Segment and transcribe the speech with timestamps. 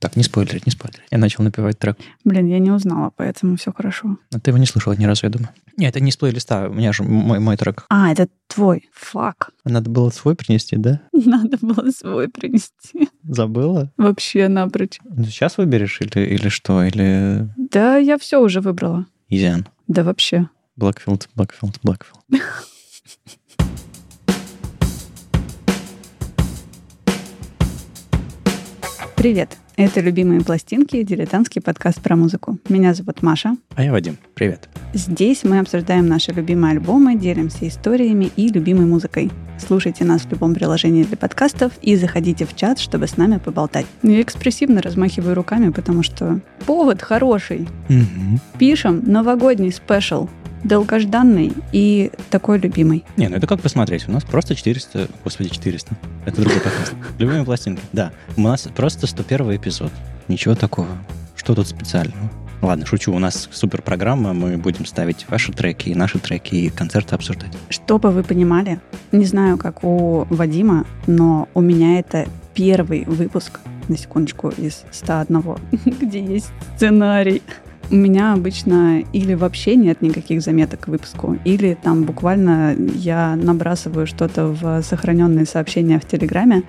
[0.00, 1.02] Так, не спойлерить, не спойлерить.
[1.10, 1.98] Я начал напевать трек.
[2.24, 4.16] Блин, я не узнала, поэтому все хорошо.
[4.32, 5.50] А ты его не слышала ни разу, я думаю.
[5.76, 7.84] Нет, это не с плейлиста, у меня же мой, мой трек.
[7.90, 8.88] А, это твой.
[8.94, 9.50] Фак.
[9.66, 11.02] Надо было свой принести, да?
[11.12, 13.10] Надо было свой принести.
[13.24, 13.92] Забыла?
[13.98, 14.98] Вообще напрочь.
[15.04, 16.82] Ну, сейчас выберешь или, или что?
[16.82, 19.04] Или Да, я все уже выбрала.
[19.28, 19.68] Изиан?
[19.86, 20.48] Да вообще.
[20.76, 22.20] Блэкфилд, Блэкфилд, Блэкфилд.
[29.14, 29.58] Привет.
[29.80, 32.58] Это «Любимые пластинки»— дилетантский подкаст про музыку.
[32.68, 33.56] Меня зовут Маша.
[33.76, 34.18] А я Вадим.
[34.34, 34.68] Привет.
[34.92, 39.30] Здесь мы обсуждаем наши любимые альбомы, делимся историями и любимой музыкой.
[39.58, 43.86] Слушайте нас в любом приложении для подкастов и заходите в чат, чтобы с нами поболтать.
[44.02, 47.66] Я экспрессивно размахиваю руками, потому что повод хороший.
[47.88, 48.58] Угу.
[48.58, 50.28] Пишем новогодний спешл
[50.64, 53.04] долгожданный и такой любимый.
[53.16, 54.08] Не, ну это как посмотреть.
[54.08, 55.08] У нас просто 400...
[55.24, 55.96] Господи, 400.
[56.26, 56.94] Это другой подкаст.
[57.18, 57.82] Любимые пластинки.
[57.92, 58.12] Да.
[58.36, 59.92] У нас просто 101 эпизод.
[60.28, 60.88] Ничего такого.
[61.36, 62.30] Что тут специального?
[62.62, 63.12] Ладно, шучу.
[63.14, 64.34] У нас супер программа.
[64.34, 67.50] Мы будем ставить ваши треки и наши треки и концерты обсуждать.
[67.70, 68.80] Чтобы вы понимали,
[69.12, 75.42] не знаю, как у Вадима, но у меня это первый выпуск, на секундочку, из 101,
[76.00, 77.42] где есть сценарий.
[77.92, 84.06] У меня обычно или вообще нет никаких заметок к выпуску, или там буквально я набрасываю
[84.06, 86.62] что-то в сохраненные сообщения в Телеграме,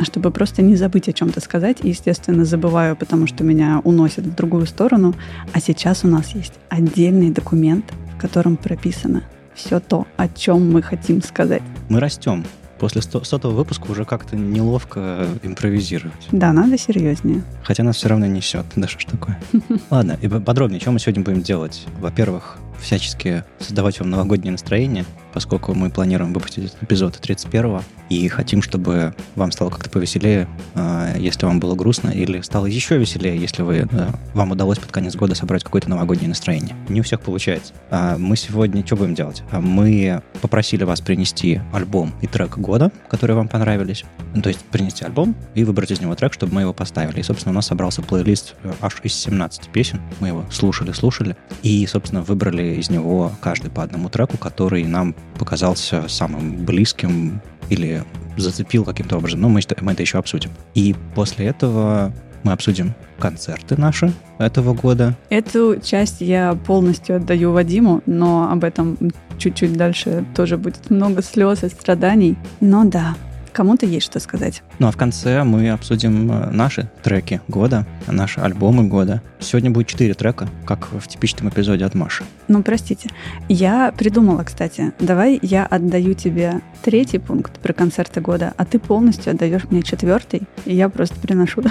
[0.00, 1.78] чтобы просто не забыть о чем-то сказать.
[1.82, 5.14] И, естественно, забываю, потому что меня уносят в другую сторону.
[5.52, 7.84] А сейчас у нас есть отдельный документ,
[8.16, 11.62] в котором прописано все то, о чем мы хотим сказать.
[11.90, 12.44] Мы растем
[12.82, 16.26] после сотого выпуска уже как-то неловко импровизировать.
[16.32, 17.44] Да, надо серьезнее.
[17.62, 18.66] Хотя нас все равно несет.
[18.74, 19.38] Да что ж такое.
[19.90, 21.86] Ладно, и подробнее, что мы сегодня будем делать?
[22.00, 28.62] Во-первых, всячески создавать вам новогоднее настроение, поскольку мы планируем выпустить этот эпизод 31 и хотим,
[28.62, 33.62] чтобы вам стало как-то повеселее, а, если вам было грустно, или стало еще веселее, если
[33.62, 33.88] вы,
[34.34, 36.76] вам удалось под конец года собрать какое-то новогоднее настроение.
[36.88, 37.72] Не у всех получается.
[37.90, 39.42] А мы сегодня что будем делать?
[39.50, 44.04] А мы попросили вас принести альбом и трек года, которые вам понравились.
[44.42, 47.20] То есть принести альбом и выбрать из него трек, чтобы мы его поставили.
[47.20, 50.00] И, собственно, у нас собрался плейлист э, аж из 17 песен.
[50.20, 51.36] Мы его слушали, слушали.
[51.62, 58.04] И, собственно, выбрали из него каждый по одному треку, который нам показался самым близким или
[58.36, 59.40] зацепил каким-то образом.
[59.40, 60.50] Но мы, мы это еще обсудим.
[60.74, 62.12] И после этого
[62.42, 65.16] мы обсудим концерты наши этого года.
[65.30, 68.98] Эту часть я полностью отдаю Вадиму, но об этом
[69.38, 72.36] чуть-чуть дальше тоже будет много слез и страданий.
[72.60, 73.14] Но да,
[73.52, 74.62] Кому-то есть что сказать.
[74.78, 79.22] Ну а в конце мы обсудим э, наши треки года, наши альбомы года.
[79.40, 82.24] Сегодня будет четыре трека, как в типичном эпизоде от Маши.
[82.48, 83.10] Ну, простите.
[83.48, 84.92] Я придумала, кстати.
[84.98, 90.42] Давай я отдаю тебе третий пункт про концерты года, а ты полностью отдаешь мне четвертый,
[90.64, 91.62] и я просто приношу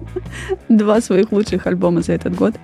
[0.68, 2.54] два своих лучших альбома за этот год.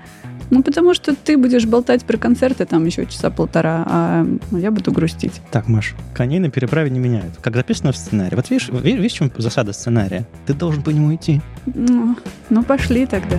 [0.51, 4.93] Ну, потому что ты будешь болтать про концерты там еще часа полтора, а я буду
[4.93, 5.41] грустить.
[5.51, 7.37] Так, Маш, коней на переправе не меняют.
[7.41, 8.37] Как записано в сценарии.
[8.37, 10.27] Вот видишь, видишь, в чем засада сценария?
[10.47, 11.41] Ты должен по нему идти.
[11.67, 12.17] Ну,
[12.49, 13.37] ну пошли тогда.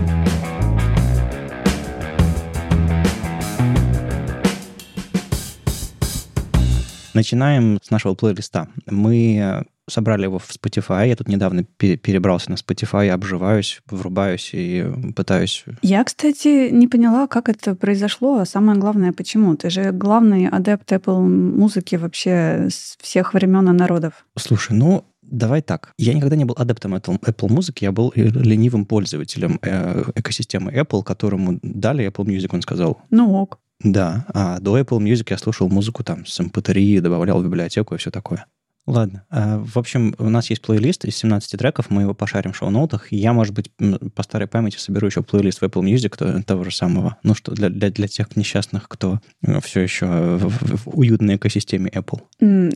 [7.14, 8.68] Начинаем с нашего плейлиста.
[8.86, 11.08] Мы собрали его в Spotify.
[11.08, 15.66] Я тут недавно перебрался на Spotify, обживаюсь, врубаюсь и пытаюсь...
[15.82, 19.56] Я, кстати, не поняла, как это произошло, а самое главное, почему.
[19.56, 24.26] Ты же главный адепт Apple музыки вообще с всех времен и народов.
[24.38, 25.92] Слушай, ну, Давай так.
[25.98, 31.60] Я никогда не был адептом Apple, музыки, я был ленивым пользователем э, экосистемы Apple, которому
[31.62, 33.02] дали Apple Music, он сказал.
[33.10, 33.60] Ну ок.
[33.82, 37.98] Да, а до Apple Music я слушал музыку там с MP3, добавлял в библиотеку и
[37.98, 38.46] все такое.
[38.88, 39.26] Ладно.
[39.30, 43.12] А, в общем, у нас есть плейлист из 17 треков, мы его пошарим в шоу-ноутах.
[43.12, 43.70] Я, может быть,
[44.16, 47.18] по старой памяти соберу еще плейлист в Apple Music того же самого.
[47.22, 51.36] Ну что, для, для, для тех несчастных, кто э, все еще в, в, в уютной
[51.36, 52.22] экосистеме Apple.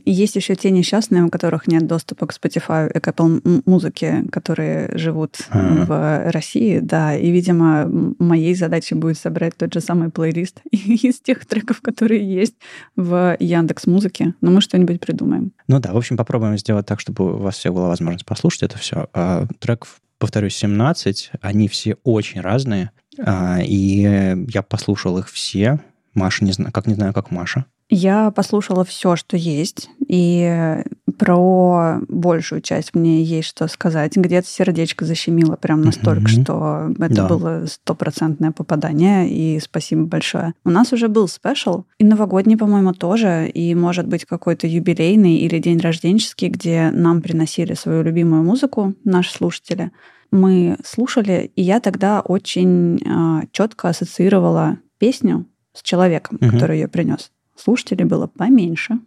[0.04, 4.90] Есть еще те несчастные, у которых нет доступа к Spotify и к Apple музыке, которые
[4.98, 5.86] живут А-а-а.
[5.86, 7.16] в России, да.
[7.16, 7.86] И, видимо,
[8.18, 12.56] моей задачей будет собрать тот же самый плейлист из тех треков, которые есть
[12.96, 14.34] в Яндекс Музыке.
[14.42, 15.52] Но мы что-нибудь придумаем.
[15.68, 18.78] Ну да, в общем, попробуем сделать так, чтобы у вас всех была возможность послушать это
[18.78, 19.08] все.
[19.12, 19.86] А, трек,
[20.18, 25.80] повторюсь, 17, они все очень разные, а, и я послушал их все.
[26.14, 27.66] Маша, не знаю, как не знаю, как Маша.
[27.88, 30.82] Я послушала все, что есть, и
[31.18, 34.16] Про большую часть мне есть что сказать.
[34.16, 36.42] Где-то сердечко защемило прям настолько, mm-hmm.
[36.42, 37.28] что это да.
[37.28, 40.54] было стопроцентное попадание, и спасибо большое.
[40.64, 45.58] У нас уже был спешл, и новогодний, по-моему, тоже, и, может быть, какой-то юбилейный или
[45.58, 49.90] день рожденческий, где нам приносили свою любимую музыку наши слушатели.
[50.30, 56.50] Мы слушали, и я тогда очень э, четко ассоциировала песню с человеком, mm-hmm.
[56.50, 57.30] который ее принес.
[57.54, 58.98] Слушателей было поменьше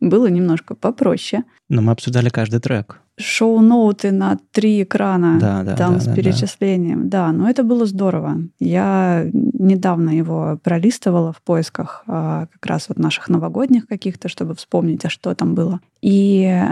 [0.00, 1.44] было немножко попроще.
[1.68, 3.00] Но мы обсуждали каждый трек.
[3.18, 7.08] Шоу-ноуты на три экрана да, да, там да, с да, перечислением.
[7.08, 7.26] Да.
[7.26, 8.38] да, но это было здорово.
[8.58, 15.04] Я недавно его пролистывала в поисках а, как раз вот наших новогодних каких-то, чтобы вспомнить,
[15.06, 15.80] а что там было.
[16.02, 16.62] И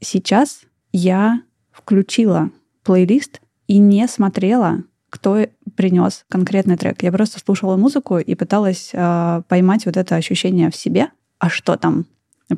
[0.00, 0.62] сейчас
[0.92, 2.50] я включила
[2.82, 5.46] плейлист и не смотрела, кто
[5.76, 7.02] принес конкретный трек.
[7.02, 11.76] Я просто слушала музыку и пыталась э, поймать вот это ощущение в себе, а что
[11.76, 12.06] там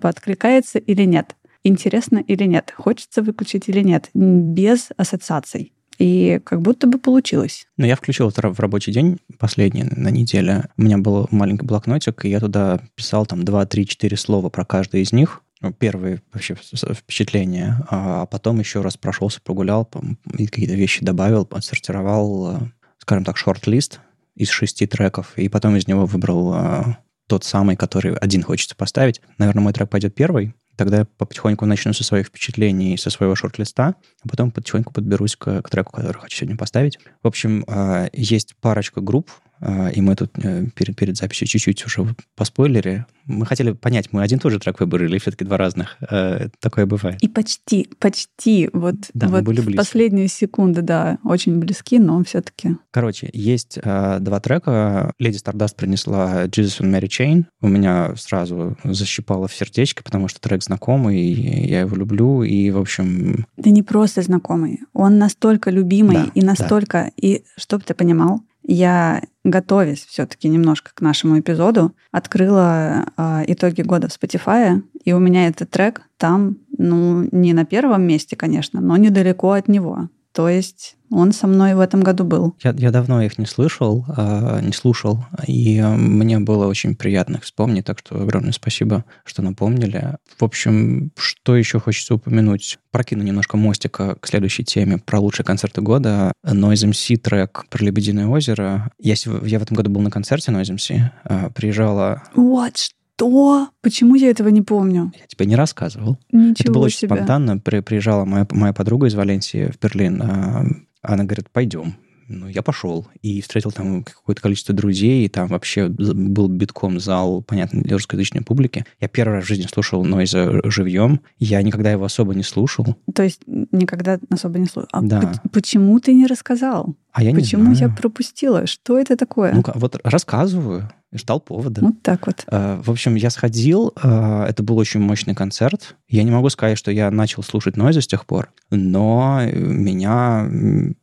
[0.01, 5.73] откликается или нет, интересно или нет, хочется выключить или нет, без ассоциаций.
[5.99, 7.67] И как будто бы получилось.
[7.77, 10.69] Ну, я включил это в рабочий день, последний на неделе.
[10.77, 14.65] У меня был маленький блокнотик, и я туда писал там 2, 3, 4 слова про
[14.65, 15.43] каждый из них.
[15.61, 19.89] Ну, первые вообще впечатления, а потом еще раз прошелся, прогулял,
[20.37, 22.59] и какие-то вещи добавил, отсортировал,
[22.99, 24.01] скажем так, шорт-лист
[24.35, 26.99] из шести треков, и потом из него выбрал а,
[27.33, 29.23] тот самый, который один хочется поставить.
[29.39, 30.55] Наверное, мой трек пойдет первый.
[30.77, 35.63] Тогда я потихоньку начну со своих впечатлений, со своего шорт-листа, а потом потихоньку подберусь к,
[35.63, 36.99] к треку, который хочу сегодня поставить.
[37.23, 39.31] В общем, а, есть парочка групп,
[39.63, 43.07] и мы тут э, перед, перед записью чуть-чуть уже по спойлере.
[43.27, 45.97] Мы хотели понять, мы один и тот же трек выбрали или все-таки два разных?
[46.11, 47.23] Э, такое бывает.
[47.23, 48.69] И почти, почти.
[48.73, 49.77] Вот, да, вот мы были близки.
[49.77, 52.77] последние секунды, да, очень близки, но все-таки.
[52.91, 55.13] Короче, есть э, два трека.
[55.21, 57.45] Леди Стардаст принесла Jesus and Mary Chain.
[57.61, 62.79] У меня сразу защипало в сердечко, потому что трек знакомый, я его люблю, и, в
[62.79, 63.47] общем...
[63.57, 67.05] Да не просто знакомый, он настолько любимый да, и настолько...
[67.05, 67.11] Да.
[67.17, 74.09] И чтобы ты понимал, я, готовясь все-таки немножко к нашему эпизоду, открыла э, итоги года
[74.09, 78.97] в Spotify, и у меня этот трек там, ну, не на первом месте, конечно, но
[78.97, 80.09] недалеко от него.
[80.33, 82.57] То есть он со мной в этом году был.
[82.63, 87.43] Я, я давно их не слышал, э, не слушал, и мне было очень приятно их
[87.43, 90.17] вспомнить, так что огромное спасибо, что напомнили.
[90.39, 92.79] В общем, что еще хочется упомянуть?
[92.91, 96.33] Прокину немножко мостика к следующей теме про лучшие концерты года.
[96.45, 98.91] Noise MC трек про Лебединое озеро.
[98.99, 102.23] Я, я в этом году был на концерте Noise MC, э, приезжала...
[102.35, 102.75] Вот
[103.23, 103.69] что?
[103.81, 105.13] Почему я этого не помню?
[105.19, 106.19] Я тебе не рассказывал.
[106.31, 107.07] Ничего Это было себе.
[107.07, 107.59] очень спонтанно.
[107.59, 110.23] При, приезжала моя, моя подруга из Валенсии в Берлин.
[110.23, 110.65] А,
[111.03, 111.95] она говорит, пойдем.
[112.29, 117.43] Ну, я пошел и встретил там какое-то количество друзей, и там вообще был битком зал,
[117.43, 118.87] понятно, для русскоязычной публики.
[119.01, 122.97] Я первый раз в жизни слушал Нойза живьем, я никогда его особо не слушал.
[123.15, 124.89] То есть никогда особо не слушал.
[124.93, 125.35] А да.
[125.53, 126.95] почему ты не рассказал?
[127.13, 127.91] А я Почему не знаю.
[127.91, 128.67] я пропустила?
[128.67, 129.53] Что это такое?
[129.53, 130.91] Ну, вот рассказываю.
[131.13, 131.83] Ждал повода.
[131.83, 132.45] Вот так вот.
[132.47, 135.97] А, в общем, я сходил, а, это был очень мощный концерт.
[136.09, 140.49] Я не могу сказать, что я начал слушать Нойза с тех пор, но меня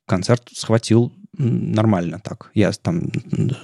[0.05, 2.51] концерт схватил нормально так.
[2.53, 3.11] Я там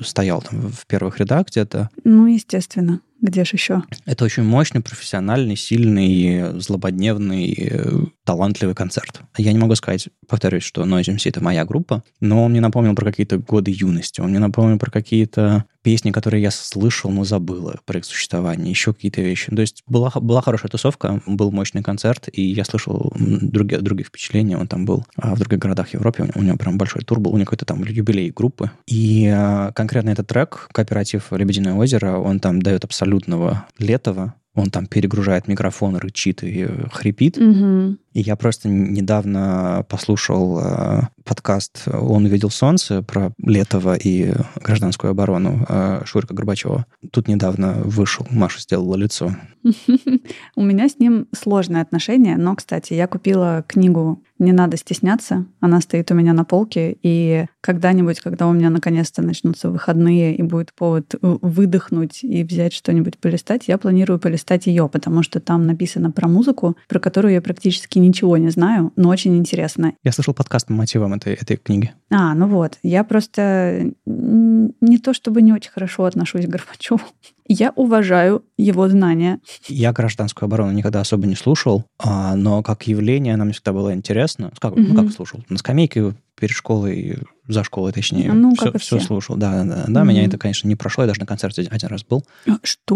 [0.02, 1.90] стоял там в первых рядах где-то.
[2.04, 3.02] Ну, естественно.
[3.22, 3.82] Где же еще?
[4.06, 9.22] Это очень мощный, профессиональный, сильный, злободневный, талантливый концерт.
[9.38, 12.94] Я не могу сказать, повторюсь, что Noise MC— это моя группа, но он мне напомнил
[12.94, 17.74] про какие-то годы юности, он мне напомнил про какие-то песни, которые я слышал, но забыл
[17.86, 19.56] про их существование, еще какие-то вещи.
[19.56, 24.58] То есть была, была хорошая тусовка, был мощный концерт, и я слышал другие, другие впечатления.
[24.58, 27.38] Он там был а в других городах Европы, у него, прям большой тур был, у
[27.38, 28.72] него какой-то там юбилей группы.
[28.88, 34.88] И а, конкретно этот трек, кооператив «Лебединое озеро», он там дает абсолютного летого, он там
[34.88, 37.38] перегружает микрофон, рычит и хрипит.
[37.38, 37.98] Угу.
[38.18, 46.04] Я просто недавно послушал э, подкаст «Он увидел солнце» про Летова и гражданскую оборону э,
[46.06, 46.86] Шурика Горбачева.
[47.12, 49.36] Тут недавно вышел, Маша сделала лицо.
[50.56, 55.46] У меня с ним сложные отношения, но, кстати, я купила книгу «Не надо стесняться».
[55.60, 60.44] Она стоит у меня на полке, и когда-нибудь, когда у меня наконец-то начнутся выходные и
[60.44, 66.12] будет повод выдохнуть и взять что-нибудь полистать, я планирую полистать ее, потому что там написано
[66.12, 69.94] про музыку, про которую я практически ничего не знаю, но очень интересно.
[70.04, 71.94] Я слышал подкаст по мотивам этой, этой книги.
[72.10, 72.78] А, ну вот.
[72.84, 77.02] Я просто не то чтобы не очень хорошо отношусь к Горбачеву.
[77.48, 79.40] Я уважаю его знания.
[79.68, 83.94] Я гражданскую оборону никогда особо не слушал, а, но как явление она мне всегда была
[83.94, 84.52] интересна.
[84.60, 84.82] Как, угу.
[84.82, 85.44] Ну, как слушал?
[85.50, 88.34] На скамейке перед школой, за школой, точнее.
[88.34, 89.36] Ну, все, как все, все слушал.
[89.36, 90.02] Да, да, да.
[90.02, 90.10] Угу.
[90.10, 91.04] Меня это, конечно, не прошло.
[91.04, 92.24] Я даже на концерте один раз был.
[92.48, 92.96] А что?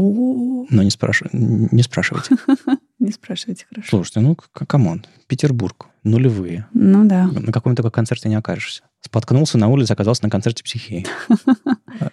[0.70, 1.22] Но не, спраш...
[1.32, 2.36] не спрашивайте.
[3.00, 3.90] Не спрашивайте, хорошо.
[3.90, 6.68] Слушайте, ну, come on, Петербург, нулевые.
[6.74, 7.28] Ну да.
[7.28, 8.84] На каком таком концерте не окажешься.
[9.02, 11.06] Споткнулся на улице, оказался на концерте Психеи.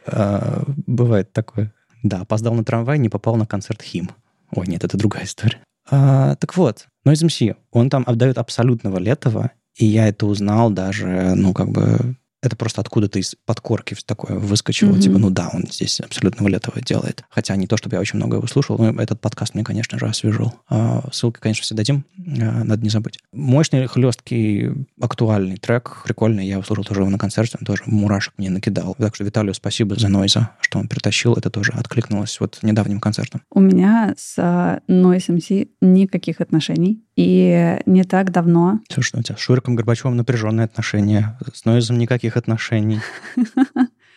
[0.06, 1.72] А, Бывает такое.
[2.02, 4.10] Да, опоздал на трамвай, не попал на концерт HIM.
[4.52, 5.60] Ой, нет, это другая история.
[5.90, 11.34] А, Так вот, Noise MC, он там отдает абсолютного Летова, и я это узнал даже,
[11.34, 15.00] ну, как бы, это просто откуда-то из подкорки такое выскочило, Мгм.
[15.00, 17.24] типа, ну да, он здесь абсолютного Летова делает.
[17.30, 20.06] Хотя не то, чтобы я очень много его слушал, но этот подкаст мне, конечно же,
[20.06, 20.54] освежил.
[20.68, 23.18] А, Ссылки, конечно, все дадим, а, надо не забыть.
[23.32, 28.50] Мощный, хлесткий, актуальный трек, прикольный, я его слушал тоже на концерте, он тоже мурашек мне
[28.50, 28.94] накидал.
[28.98, 33.42] Так что Виталию спасибо за Нойза, что он притащил, это тоже откликнулось вот недавним концертом.
[33.50, 37.02] У меня с а, Noise MC никаких отношений.
[37.16, 42.36] И не так давно Слушай, у тебя с Шуриком Горбачевым напряженные отношения, с Нойзом никаких
[42.36, 43.00] отношений.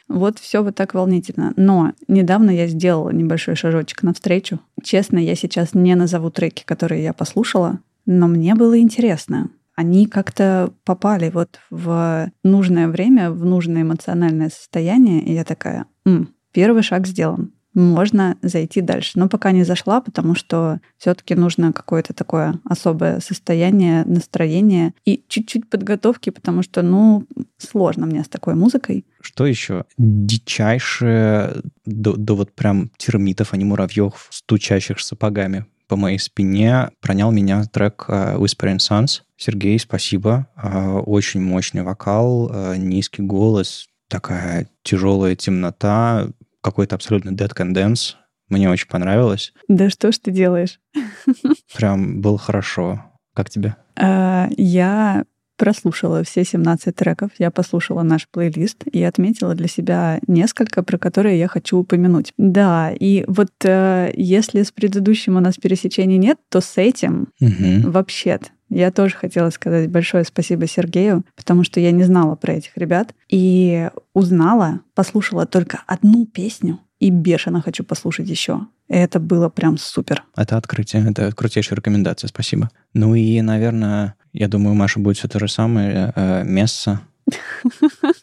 [0.09, 1.53] Вот все вот так волнительно.
[1.55, 4.59] Но недавно я сделала небольшой шажочек навстречу.
[4.81, 9.51] Честно, я сейчас не назову треки, которые я послушала, но мне было интересно.
[9.75, 16.33] Они как-то попали вот в нужное время, в нужное эмоциональное состояние, и я такая, «М,
[16.53, 17.53] первый шаг сделан.
[17.73, 19.19] Можно зайти дальше.
[19.19, 25.69] Но пока не зашла, потому что все-таки нужно какое-то такое особое состояние, настроение и чуть-чуть
[25.69, 27.25] подготовки, потому что, ну,
[27.57, 29.05] сложно мне с такой музыкой.
[29.21, 29.85] Что еще?
[29.97, 37.31] Дичайшее до, до вот прям термитов, а не муравьев, стучащих сапогами по моей спине, пронял
[37.31, 39.21] меня трек э, Whispering Sons.
[39.35, 40.47] Сергей, спасибо.
[40.55, 46.27] Э, Очень мощный вокал, э, низкий голос, такая тяжелая темнота,
[46.61, 48.15] какой-то абсолютно dead can dance.
[48.49, 49.53] Мне очень понравилось.
[49.67, 50.79] Да что ж ты делаешь?
[51.77, 53.03] Прям было хорошо.
[53.35, 53.75] Как тебе?
[53.95, 55.25] А, Я
[55.57, 61.37] прослушала все 17 треков, я послушала наш плейлист и отметила для себя несколько, про которые
[61.37, 62.31] я хочу упомянуть.
[62.37, 67.91] Да, и вот э, если с предыдущим у нас пересечений нет, то с этим Мгм.
[67.91, 68.39] вообще
[68.69, 73.13] я тоже хотела сказать большое спасибо Сергею, потому что я не знала про этих ребят
[73.27, 78.67] и узнала, послушала только одну песню и бешено хочу послушать еще.
[78.87, 80.23] Это было прям супер.
[80.35, 82.69] Это открытие, это крутейшая рекомендация, спасибо.
[82.93, 86.11] Ну и, наверное, я думаю, Маша будет все то же самое.
[86.15, 87.01] э, Месса.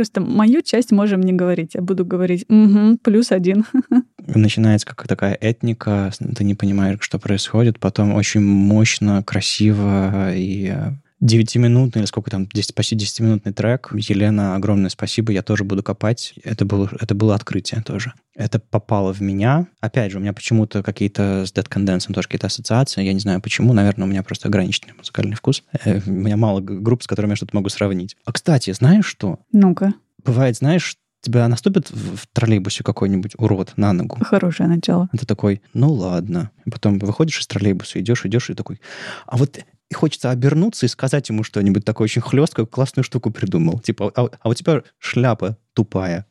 [0.00, 1.74] Просто мою часть можем не говорить.
[1.74, 3.66] Я буду говорить «Угу, плюс один».
[4.26, 10.74] Начинается как такая этника, ты не понимаешь, что происходит, потом очень мощно, красиво и
[11.20, 13.90] э, девятиминутный или сколько там, 10, почти 10-минутный трек.
[13.92, 16.34] Елена, огромное спасибо, я тоже буду копать.
[16.44, 18.12] Это было, это было открытие тоже.
[18.34, 19.66] Это попало в меня.
[19.80, 23.02] Опять же, у меня почему-то какие-то с Dead Condensum тоже какие-то ассоциации.
[23.02, 23.72] Я не знаю почему.
[23.72, 25.62] Наверное, у меня просто ограниченный музыкальный вкус.
[25.84, 28.16] Э, У меня мало групп, с которыми я что-то могу сравнить.
[28.24, 29.40] А, кстати, знаешь что?
[29.52, 34.18] Ну-ка, Бывает, знаешь, тебя наступит в троллейбусе какой-нибудь урод на ногу.
[34.24, 35.08] хорошее начало.
[35.18, 36.50] Ты такой, ну ладно.
[36.70, 38.80] Потом выходишь из троллейбуса, идешь, идешь, и такой,
[39.26, 39.58] а вот
[39.90, 43.80] и хочется обернуться и сказать ему что-нибудь такое очень хлесткое, классную штуку придумал.
[43.80, 46.26] Типа, а, а у тебя шляпа тупая.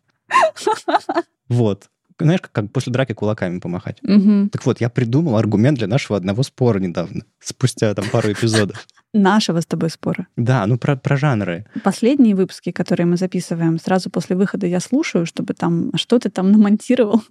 [1.50, 1.90] Вот.
[2.20, 3.98] Знаешь, как, как после драки кулаками помахать.
[4.04, 4.50] Мгм.
[4.50, 8.86] Так вот, я придумал аргумент для нашего одного спора недавно, спустя там пару эпизодов.
[9.14, 10.28] Нашего с тобой спора.
[10.36, 11.66] Да, ну про, про жанры.
[11.84, 16.52] Последние выпуски, которые мы записываем, сразу после выхода я слушаю, чтобы там что ты там
[16.52, 17.24] намонтировал,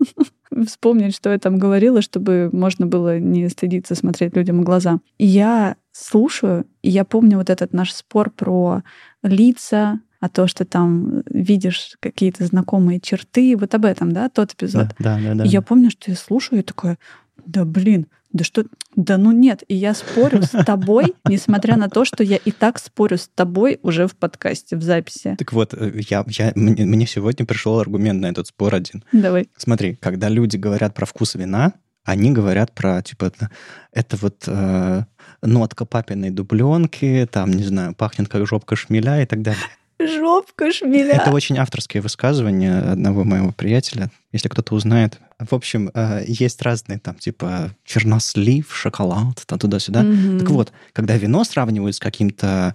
[0.66, 5.00] вспомнить, что я там говорила, чтобы можно было не стыдиться смотреть людям в глаза.
[5.18, 8.82] И я слушаю, и я помню вот этот наш спор про
[9.22, 14.88] лица, а то, что там видишь какие-то знакомые черты, вот об этом, да, тот эпизод.
[14.98, 15.34] Да, да, да.
[15.34, 15.44] да.
[15.44, 16.98] И я помню, что я слушаю и такая,
[17.46, 19.62] да блин, да что, да ну нет.
[19.68, 23.78] И я спорю с тобой, несмотря на то, что я и так спорю с тобой
[23.82, 25.36] уже в подкасте, в записи.
[25.38, 29.02] Так вот, э, я, я, мне, мне сегодня пришел аргумент на этот спор один.
[29.12, 29.48] Давай.
[29.56, 31.72] Смотри, когда люди говорят про вкус вина,
[32.04, 33.50] они говорят про, типа, это,
[33.92, 35.04] это вот э,
[35.42, 39.62] нотка папиной дубленки, там, не знаю, пахнет как жопка шмеля и так далее.
[40.00, 41.14] Жопка шмеля.
[41.14, 45.18] Это очень авторское высказывание одного моего приятеля, если кто-то узнает.
[45.38, 50.02] В общем, э, есть разные там, типа, чернослив, шоколад, там туда-сюда.
[50.02, 50.38] Мгм.
[50.38, 52.74] Так вот, когда вино сравнивают с каким-то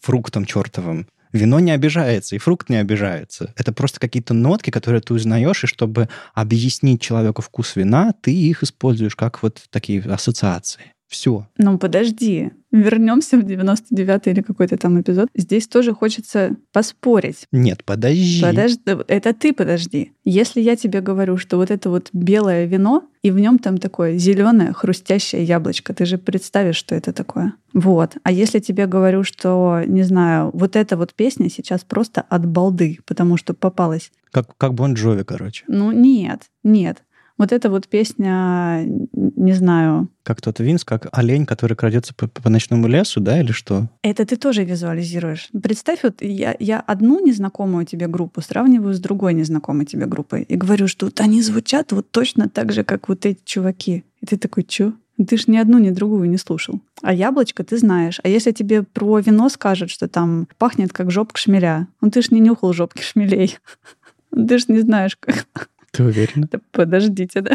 [0.00, 3.52] фруктом чертовым, вино не обижается, и фрукт не обижается.
[3.56, 8.62] Это просто какие-то нотки, которые ты узнаешь, и чтобы объяснить человеку вкус вина, ты их
[8.62, 10.92] используешь как вот такие ассоциации.
[11.08, 11.48] Все.
[11.58, 12.52] Ну, подожди.
[12.72, 15.28] Вернемся в 99-й или какой-то там эпизод.
[15.34, 17.46] Здесь тоже хочется поспорить.
[17.50, 18.42] Нет, подожди.
[18.42, 20.12] Подожди, это ты подожди.
[20.24, 24.16] Если я тебе говорю, что вот это вот белое вино, и в нем там такое
[24.16, 27.54] зеленое хрустящее яблочко, ты же представишь, что это такое.
[27.74, 28.16] Вот.
[28.22, 32.98] А если тебе говорю, что, не знаю, вот эта вот песня сейчас просто от балды,
[33.04, 34.10] потому что попалась.
[34.30, 35.64] Как, как Бон Джови, короче.
[35.68, 37.02] Ну, нет, нет.
[37.40, 40.10] Вот эта вот песня, не знаю...
[40.24, 43.88] Как тот Винс, как олень, который крадется по, по ночному лесу, да, или что?
[44.02, 45.48] Это ты тоже визуализируешь.
[45.62, 50.54] Представь, вот я, я одну незнакомую тебе группу сравниваю с другой незнакомой тебе группой и
[50.54, 54.04] говорю, что вот они звучат вот точно так же, как вот эти чуваки.
[54.20, 54.92] И ты такой, чё?
[55.16, 56.82] Ты ж ни одну, ни другую не слушал.
[57.00, 58.20] А яблочко ты знаешь.
[58.22, 62.32] А если тебе про вино скажут, что там пахнет как жопка шмеля, ну ты ж
[62.32, 63.56] не нюхал жопки шмелей.
[64.30, 65.70] Ты ж не знаешь, как.
[65.92, 66.48] Ты уверена?
[66.50, 67.52] Да подождите, да.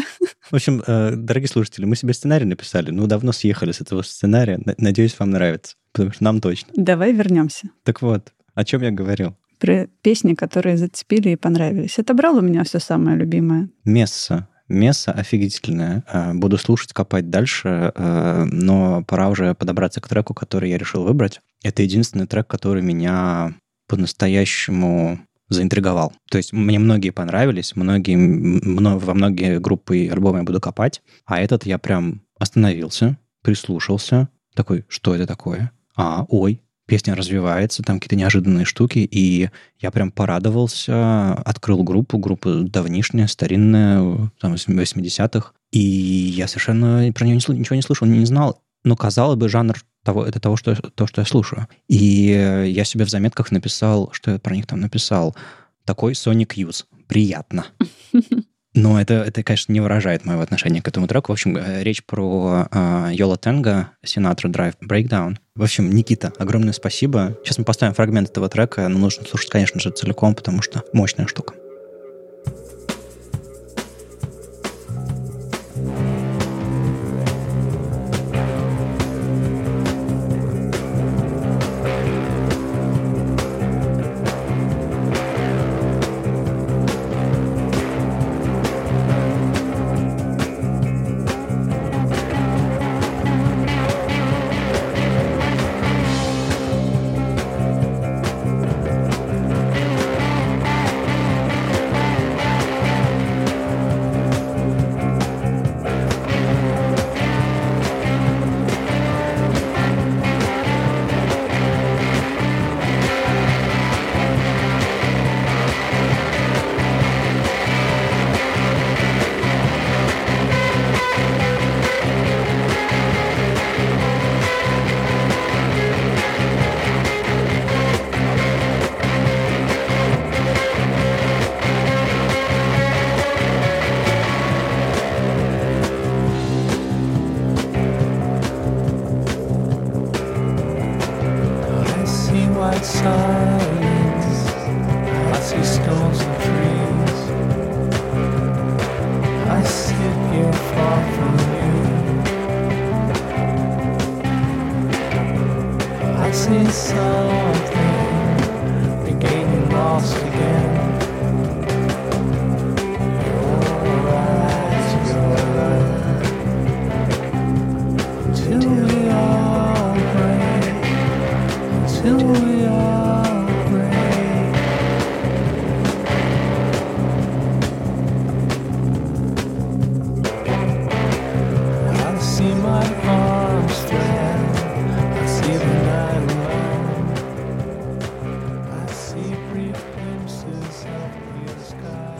[0.50, 4.60] В общем, э, дорогие слушатели, мы себе сценарий написали, ну, давно съехали с этого сценария.
[4.78, 6.68] Надеюсь, вам нравится, потому что нам точно.
[6.76, 7.70] Давай вернемся.
[7.82, 9.36] Так вот, о чем я говорил?
[9.58, 11.98] Про песни, которые зацепили и понравились.
[11.98, 13.70] Это брал у меня все самое любимое.
[13.84, 14.48] Месса.
[14.68, 16.04] Месса офигительная.
[16.12, 21.04] Э, буду слушать, копать дальше, э, но пора уже подобраться к треку, который я решил
[21.04, 21.40] выбрать.
[21.62, 23.54] Это единственный трек, который меня
[23.88, 26.12] по-настоящему заинтриговал.
[26.30, 31.02] То есть мне многие понравились, многие, мно, во многие группы и альбомы я буду копать,
[31.24, 35.70] а этот я прям остановился, прислушался, такой, что это такое?
[35.96, 42.62] А, ой, песня развивается, там какие-то неожиданные штуки, и я прям порадовался, открыл группу, группа
[42.62, 48.96] давнишняя, старинная, там, 80-х, и я совершенно про нее ничего не слышал, не знал, но,
[48.96, 49.76] казалось бы, жанр
[50.06, 51.68] того, это того, что, то, что я слушаю.
[51.88, 55.36] И я себе в заметках написал, что я про них там написал.
[55.84, 56.84] Такой Sonic Youth.
[57.06, 57.66] Приятно.
[58.74, 61.32] Но это, это, конечно, не выражает моего отношения к этому треку.
[61.32, 65.38] В общем, э, речь про uh, Йола Тенга, Sinatra Drive Breakdown.
[65.54, 67.38] В общем, Никита, огромное спасибо.
[67.42, 71.26] Сейчас мы поставим фрагмент этого трека, но нужно слушать, конечно же, целиком, потому что мощная
[71.26, 71.54] штука.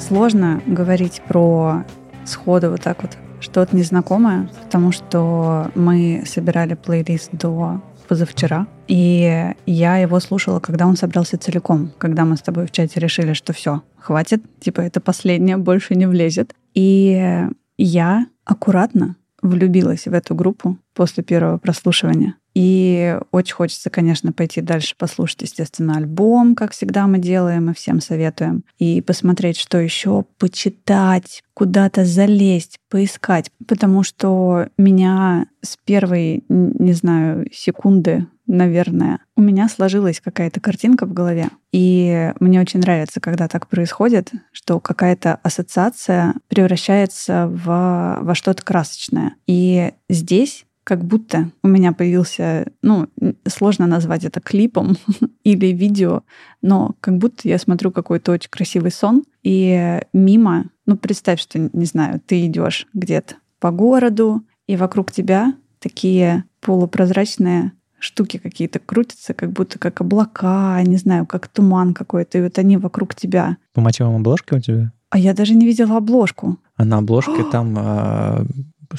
[0.06, 1.84] Сложно говорить про
[2.24, 9.96] сходу вот так вот что-то незнакомое, потому что мы собирали плейлист до позавчера, и я
[9.96, 13.82] его слушала, когда он собрался целиком, когда мы с тобой в чате решили, что все,
[13.98, 16.54] хватит, типа это последнее, больше не влезет.
[16.74, 22.36] И я аккуратно влюбилась в эту группу после первого прослушивания.
[22.56, 28.00] И очень хочется, конечно, пойти дальше послушать, естественно, альбом, как всегда мы делаем и всем
[28.00, 36.94] советуем, и посмотреть, что еще, почитать, куда-то залезть, поискать, потому что меня с первой, не
[36.94, 41.48] знаю, секунды наверное, у меня сложилась какая-то картинка в голове.
[41.72, 49.34] И мне очень нравится, когда так происходит, что какая-то ассоциация превращается в, во что-то красочное.
[49.48, 53.08] И здесь как будто у меня появился, ну,
[53.48, 54.96] сложно назвать это клипом
[55.42, 56.22] или видео,
[56.62, 61.86] но как будто я смотрю какой-то очень красивый сон, и мимо, ну, представь, что, не
[61.86, 69.50] знаю, ты идешь где-то по городу, и вокруг тебя такие полупрозрачные штуки какие-то крутятся, как
[69.50, 73.56] будто как облака, не знаю, как туман какой-то, и вот они вокруг тебя.
[73.74, 74.92] По мотивам обложки у тебя?
[75.10, 76.58] А я даже не видела обложку.
[76.76, 78.46] А на обложке там а,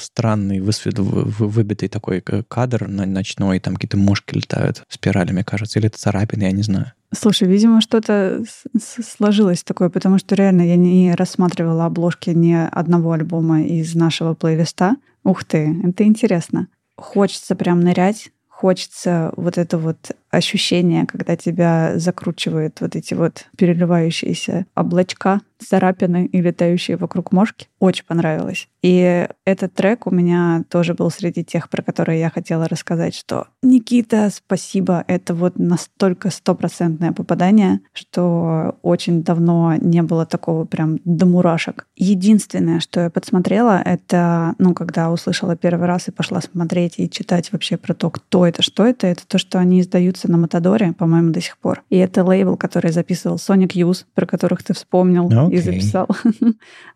[0.00, 6.44] странный высвет, выбитый такой кадр ночной, там какие-то мушки летают спиралями, кажется, или это царапины,
[6.44, 6.92] я не знаю.
[7.14, 8.44] Слушай, видимо, что-то
[8.78, 14.96] сложилось такое, потому что реально я не рассматривала обложки ни одного альбома из нашего плейлиста.
[15.24, 16.68] Ух ты, это интересно.
[16.96, 24.66] Хочется прям нырять, хочется вот это вот ощущение, когда тебя закручивают вот эти вот переливающиеся
[24.74, 27.68] облачка, царапины и летающие вокруг мошки.
[27.80, 28.68] Очень понравилось.
[28.82, 33.48] И этот трек у меня тоже был среди тех, про которые я хотела рассказать, что
[33.62, 41.26] Никита, спасибо, это вот настолько стопроцентное попадание, что очень давно не было такого прям до
[41.26, 41.86] мурашек.
[41.96, 47.50] Единственное, что я подсмотрела, это, ну, когда услышала первый раз и пошла смотреть и читать
[47.52, 50.92] вообще про то, кто это, что это, это то, что они издают продаются на Матадоре,
[50.92, 51.82] по-моему, до сих пор.
[51.90, 55.52] И это лейбл, который записывал Sonic Youth, про которых ты вспомнил okay.
[55.52, 56.08] и записал.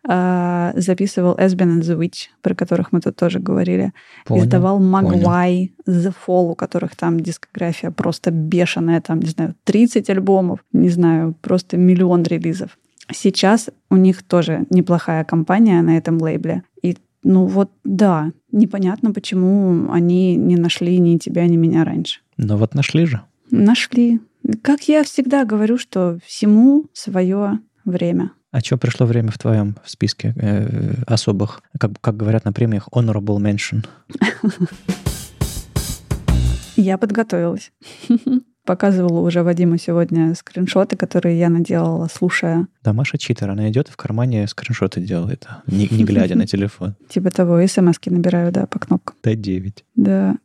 [0.09, 3.93] А, записывал Esben and the Witch, про которых мы тут тоже говорили.
[4.27, 10.11] Понял, Издавал Magwai, The Fall, у которых там дискография просто бешеная, там, не знаю, 30
[10.11, 12.71] альбомов, не знаю, просто миллион релизов.
[13.13, 16.63] Сейчас у них тоже неплохая компания на этом лейбле.
[16.83, 22.21] И ну вот да, непонятно, почему они не нашли ни тебя, ни меня раньше.
[22.43, 23.23] Но вот нашли же.
[23.51, 24.21] Нашли.
[24.63, 28.33] Как я всегда говорю, что всему свое время.
[28.51, 33.39] А что пришло время в твоем списке э, особых, как, как говорят на премиях, honorable
[33.39, 33.87] mention?
[36.77, 37.71] Я подготовилась.
[38.65, 42.69] Показывала уже Вадиму сегодня скриншоты, которые я наделала, слушая.
[42.85, 46.95] Да, Маша читер, она идет в кармане скриншоты делает, не, не глядя на телефон.
[47.09, 49.17] Типа того, смс набираю, да, по кнопкам.
[49.23, 49.83] Т9.
[49.97, 50.37] Да,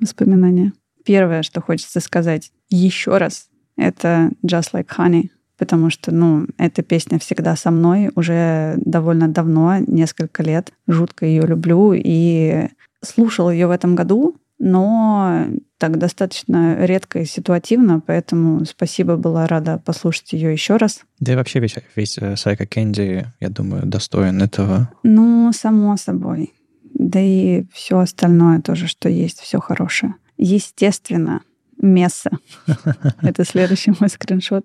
[0.00, 0.72] воспоминания.
[1.04, 7.18] Первое, что хочется сказать еще раз, это Just Like Honey, потому что, ну, эта песня
[7.18, 10.72] всегда со мной уже довольно давно, несколько лет.
[10.86, 12.68] Жутко ее люблю и
[13.02, 15.46] слушала ее в этом году, но
[15.78, 21.02] так достаточно редко и ситуативно, поэтому спасибо, была рада послушать ее еще раз.
[21.20, 24.90] Да и вообще весь, весь Сайка Кэнди, я думаю, достоин этого.
[25.02, 26.54] Ну, само собой.
[26.94, 30.14] Да и все остальное тоже, что есть, все хорошее.
[30.36, 31.42] Естественно,
[31.80, 32.30] Месса.
[33.22, 34.64] Это следующий мой скриншот.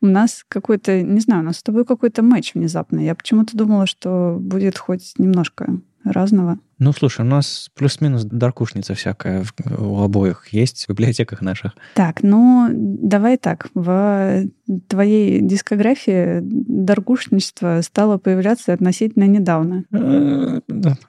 [0.00, 3.00] У нас какой-то, не знаю, у нас с тобой какой-то матч внезапно.
[3.00, 6.58] Я почему-то думала, что будет хоть немножко разного.
[6.78, 9.44] Ну, слушай, у нас плюс-минус даркушница всякая
[9.78, 11.74] у обоих есть в библиотеках наших.
[11.94, 13.68] Так, ну, давай так.
[13.74, 14.44] В
[14.88, 19.84] твоей дискографии даркушничество стало появляться относительно недавно.
[19.92, 20.60] Э,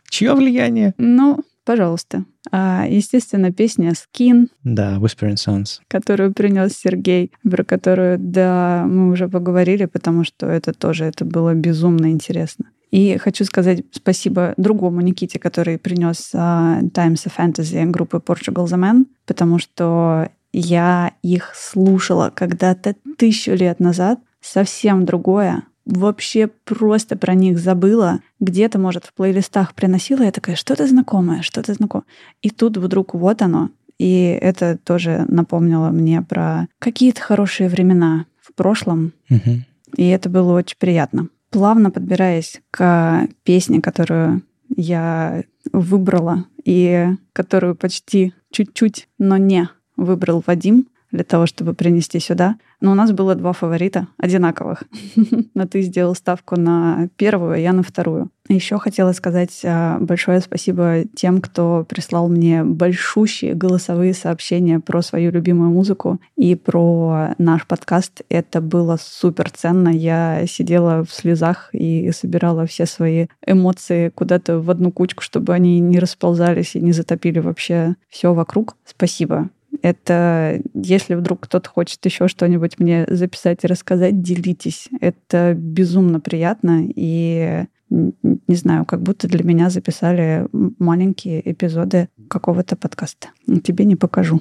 [0.10, 0.93] чье влияние?
[0.97, 2.26] Ну, пожалуйста.
[2.52, 4.47] А, естественно, песня «Skin».
[4.63, 5.80] Да, Whispering Sounds.
[5.88, 11.54] Которую принес Сергей, про которую, да, мы уже поговорили, потому что это тоже, это было
[11.54, 12.65] безумно интересно.
[12.91, 18.78] И хочу сказать спасибо другому Никите, который принес uh, Times of Fantasy группы Portugal The
[18.78, 27.34] Man, потому что я их слушала когда-то тысячу лет назад, совсем другое, вообще просто про
[27.34, 28.20] них забыла.
[28.39, 32.06] Где-то, может, в плейлистах приносила, я такая, что-то знакомое, что-то знакомое.
[32.41, 33.70] И тут вдруг вот оно.
[33.98, 39.13] И это тоже напомнило мне про какие-то хорошие времена в прошлом.
[39.30, 39.62] Угу.
[39.98, 44.41] И это было очень приятно плавно подбираясь к песне, которую
[44.76, 52.56] я выбрала и которую почти чуть-чуть, но не выбрал Вадим для того, чтобы принести сюда.
[52.80, 54.84] Но у нас было два фаворита одинаковых.
[55.54, 58.30] Но ты сделал ставку на первую, а я на вторую.
[58.50, 65.32] Еще хотела сказать а, большое спасибо тем, кто прислал мне большущие голосовые сообщения про свою
[65.32, 68.24] любимую музыку и про наш подкаст.
[68.30, 69.89] Это было супер ценно.
[69.89, 75.80] Я сидела в слезах и собирала все свои эмоции куда-то в одну кучку, чтобы они
[75.80, 78.76] не расползались и не затопили вообще все вокруг.
[78.86, 79.50] Спасибо.
[79.82, 84.89] Это если вдруг кто-то хочет еще что-нибудь мне записать и рассказать, делитесь.
[85.00, 90.48] Это безумно приятно и не знаю, как будто для меня записали
[90.80, 93.30] маленькие эпизоды какого-то подкаста.
[93.63, 94.39] Тебе не покажу.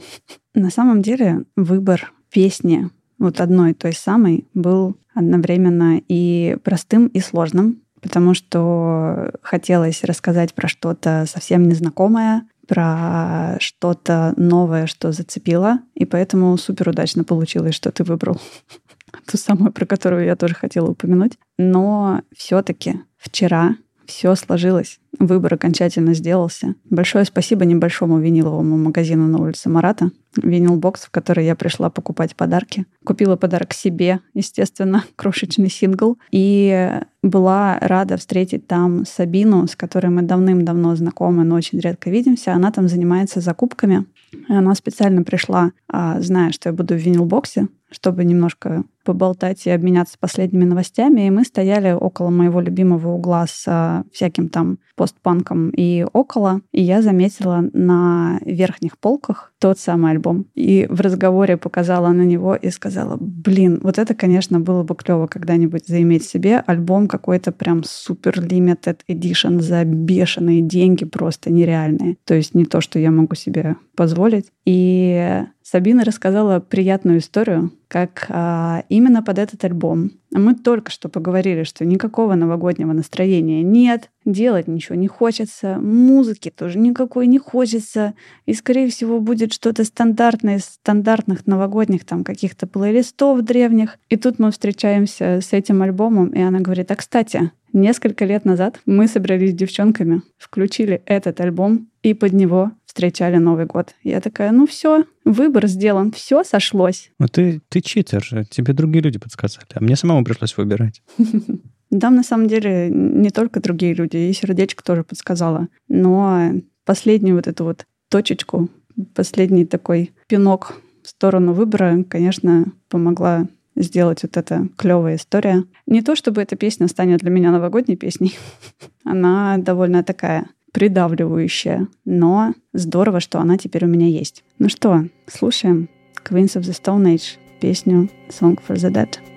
[0.55, 7.83] На самом деле выбор песни, вот одной той самой, был одновременно и простым, и сложным,
[8.00, 16.56] потому что хотелось рассказать про что-то совсем незнакомое, про что-то новое, что зацепило, и поэтому
[16.56, 18.40] супер удачно получилось, что ты выбрал
[19.26, 21.33] ту самую, про которую я тоже хотела упомянуть.
[21.59, 23.74] Но все-таки вчера
[24.11, 24.99] все сложилось.
[25.18, 26.75] Выбор окончательно сделался.
[26.88, 30.11] Большое спасибо небольшому виниловому магазину на улице Марата.
[30.37, 32.87] Винил-бокс, в который я пришла покупать подарки.
[33.05, 36.18] Купила подарок себе, естественно, крошечный сингл.
[36.33, 36.90] И
[37.23, 42.53] была рада встретить там Сабину, с которой мы давным-давно знакомы, но очень редко видимся.
[42.53, 44.07] Она там занимается закупками.
[44.49, 50.16] Она специально пришла, а, зная, что я буду в винил-боксе, чтобы немножко поболтать и обменяться
[50.18, 51.26] последними новостями.
[51.26, 56.61] И мы стояли около моего любимого угла с а, всяким там постпанком и около.
[56.72, 60.46] И я заметила на верхних полках тот самый альбом.
[60.55, 65.26] И в разговоре показала на него и сказала, блин, вот это, конечно, было бы клево
[65.26, 72.16] когда-нибудь заиметь себе альбом какой-то прям супер limited edition за бешеные деньги просто нереальные.
[72.24, 74.46] То есть не то, что я могу себе позволить.
[74.66, 80.11] И Сабина рассказала приятную историю, как а, именно под этот альбом.
[80.33, 86.80] Мы только что поговорили, что никакого новогоднего настроения нет, делать ничего не хочется, музыки тоже
[86.80, 88.14] никакой не хочется,
[88.46, 94.00] и, скорее всего, будет что-то стандартное из стандартных новогодних там каких-то плейлистов древних.
[94.09, 98.80] И тут мы встречаемся с этим альбомом, и она говорит, а, кстати, Несколько лет назад
[98.85, 103.94] мы собрались с девчонками, включили этот альбом и под него встречали Новый год.
[104.03, 107.12] Я такая, ну все, выбор сделан, все сошлось.
[107.20, 111.00] Ну ты, ты читер тебе другие люди подсказали, а мне самому пришлось выбирать.
[112.00, 115.68] Там на самом деле не только другие люди, и сердечко тоже подсказала.
[115.88, 116.50] Но
[116.85, 118.68] последнюю вот эту вот точечку,
[119.14, 120.74] последний такой пинок
[121.05, 125.62] в сторону выбора, конечно, помогла сделать вот эта клевая история.
[125.87, 128.37] Не то чтобы эта песня станет для меня новогодней песней.
[129.05, 134.44] Она довольно такая придавливающая, но здорово, что она теперь у меня есть.
[134.59, 135.88] Ну что, слушаем
[136.24, 139.29] Queens of the Stone Age песню Song for the Dead.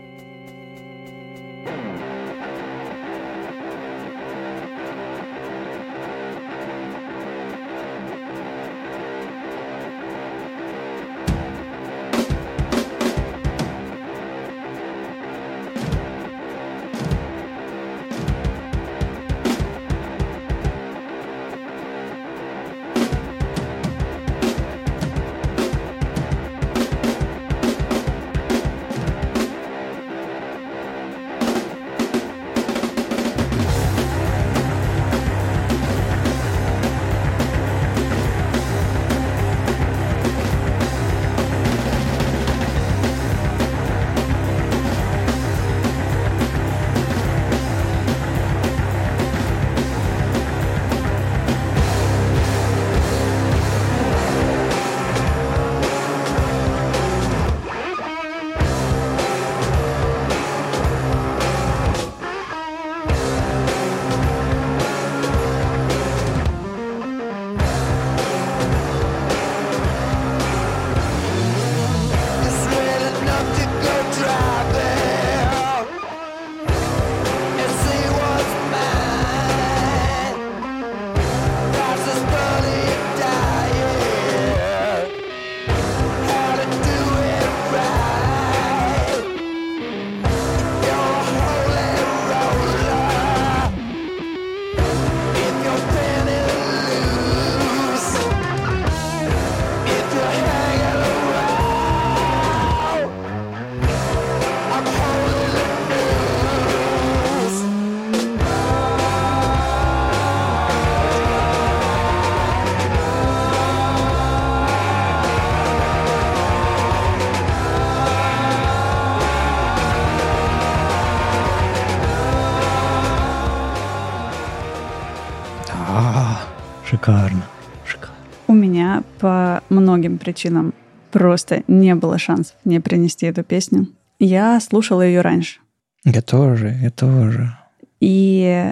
[126.93, 127.41] Шикарно.
[127.87, 128.15] Шикарно.
[128.47, 130.75] У меня по многим причинам
[131.09, 133.87] просто не было шансов не принести эту песню.
[134.19, 135.59] Я слушала ее раньше.
[136.05, 137.57] Я тоже, я тоже.
[137.99, 138.71] И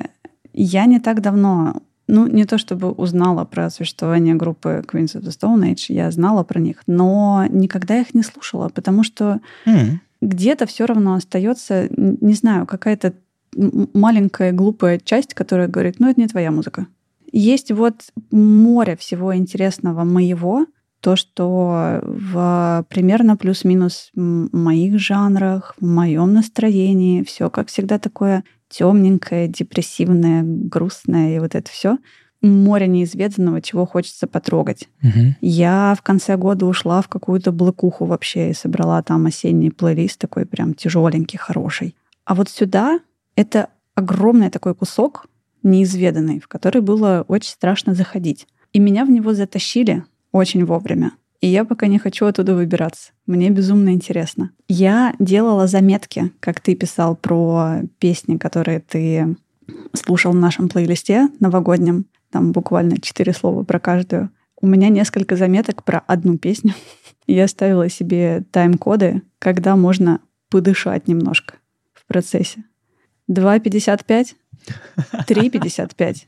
[0.54, 5.36] я не так давно, ну, не то чтобы узнала про существование группы Queens of the
[5.36, 9.98] Stone Age, я знала про них, но никогда их не слушала, потому что mm.
[10.22, 13.14] где-то все равно остается, не знаю, какая-то
[13.56, 16.86] маленькая глупая часть, которая говорит, ну, это не твоя музыка.
[17.32, 17.96] Есть вот
[18.32, 20.66] море всего интересного моего,
[21.00, 29.48] то, что в примерно плюс-минус моих жанрах, в моем настроении, все как всегда такое темненькое,
[29.48, 31.98] депрессивное, грустное и вот это все
[32.42, 34.90] море неизведанного, чего хочется потрогать.
[35.04, 35.36] Угу.
[35.42, 40.46] Я в конце года ушла в какую-то блокуху вообще и собрала там осенний плейлист такой
[40.46, 41.96] прям тяжеленький, хороший.
[42.26, 43.00] А вот сюда
[43.36, 45.28] это огромный такой кусок,
[45.64, 48.48] неизведанный, в который было очень страшно заходить.
[48.74, 51.12] И меня в него затащили очень вовремя.
[51.42, 53.12] И я пока не хочу оттуда выбираться.
[53.26, 54.52] Мне безумно интересно.
[54.68, 59.36] Я делала заметки, как ты писал про песни, которые ты
[59.94, 62.06] слушал в нашем плейлисте новогоднем.
[62.30, 64.30] Там буквально четыре слова про каждую.
[64.62, 66.76] У меня несколько заметок про одну песню.
[67.28, 70.20] Я ставила себе тайм-коды, когда можно
[70.50, 71.56] подышать немножко
[71.94, 72.64] в процессе.
[73.30, 74.36] 2.55,
[75.28, 76.26] 3.55.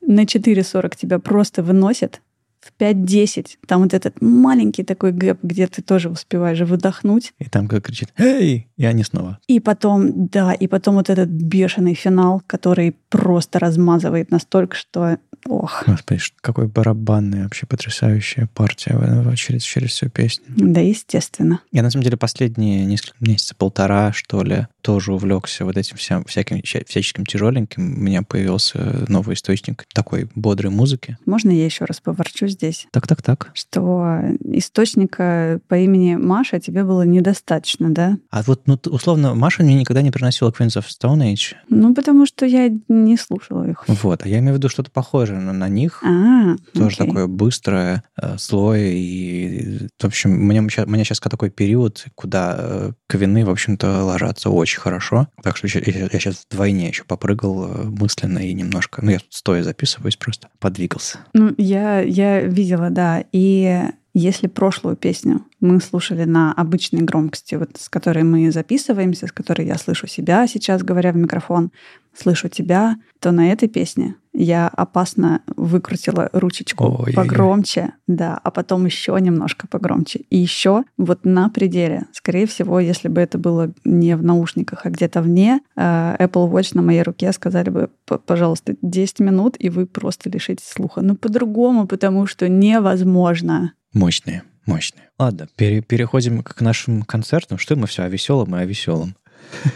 [0.06, 2.20] На 4.40 тебя просто выносит,
[2.60, 3.58] в 5-10.
[3.66, 7.32] Там вот этот маленький такой гэп, где ты тоже успеваешь выдохнуть.
[7.38, 9.38] И там как кричит «Эй!» И они снова.
[9.46, 15.84] И потом, да, и потом вот этот бешеный финал, который просто размазывает настолько, что ох.
[15.86, 20.44] Господи, какой барабанная, вообще потрясающая партия через, через всю песню.
[20.48, 21.60] Да, естественно.
[21.72, 26.22] Я, на самом деле, последние несколько месяцев, полтора, что ли, тоже увлекся вот этим вся,
[26.26, 27.94] всяким, всяческим тяжеленьким.
[27.94, 31.18] У меня появился новый источник такой бодрой музыки.
[31.26, 32.86] Можно я еще раз поворчу здесь?
[32.92, 33.50] Так, так, так.
[33.54, 38.18] Что источника по имени Маша тебе было недостаточно, да?
[38.30, 41.54] А вот, ну, условно, Маша мне никогда не приносила Queens of Stone Age.
[41.68, 43.84] Ну, потому что я не слушала их.
[43.88, 46.02] Вот, а я имею в виду что-то похожее на, на них.
[46.04, 47.06] А, Тоже окей.
[47.06, 48.92] такое быстрое, э, слой.
[48.94, 54.04] И, в общем, у меня, у меня сейчас такой период, куда э, квины, в общем-то,
[54.04, 55.28] ложатся очень хорошо.
[55.42, 59.04] Так что я, я сейчас вдвойне еще попрыгал э, мысленно и немножко...
[59.04, 60.48] Ну, я стоя записываюсь просто.
[60.58, 61.20] Подвигался.
[61.32, 63.24] Ну, я, я видела, да.
[63.32, 63.82] И
[64.14, 69.66] если прошлую песню мы слушали на обычной громкости, вот с которой мы записываемся, с которой
[69.66, 71.70] я слышу себя сейчас, говоря в микрофон,
[72.16, 77.14] слышу тебя, то на этой песне я опасно выкрутила ручечку Ой-ой-ой.
[77.14, 80.20] погромче, да, а потом еще немножко погромче.
[80.30, 82.06] И еще вот на пределе.
[82.12, 86.70] Скорее всего, если бы это было не в наушниках, а где-то вне, э, Apple Watch
[86.74, 91.02] на моей руке сказали бы, «П- пожалуйста, 10 минут, и вы просто лишитесь слуха.
[91.02, 93.72] Ну, по-другому, потому что невозможно.
[93.92, 95.10] Мощные, мощные.
[95.18, 97.58] Ладно, пере- переходим к нашим концертам.
[97.58, 99.16] Что мы все о веселом и о веселом.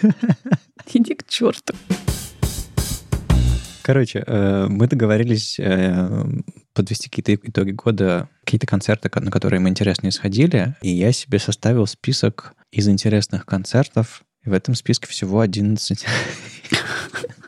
[0.92, 1.74] Иди к черту.
[3.82, 6.24] Короче, э, мы договорились э,
[6.72, 11.38] подвести какие-то итоги года, какие-то концерты, ко- на которые мы интересно сходили, и я себе
[11.38, 16.06] составил список из интересных концертов, и в этом списке всего 11...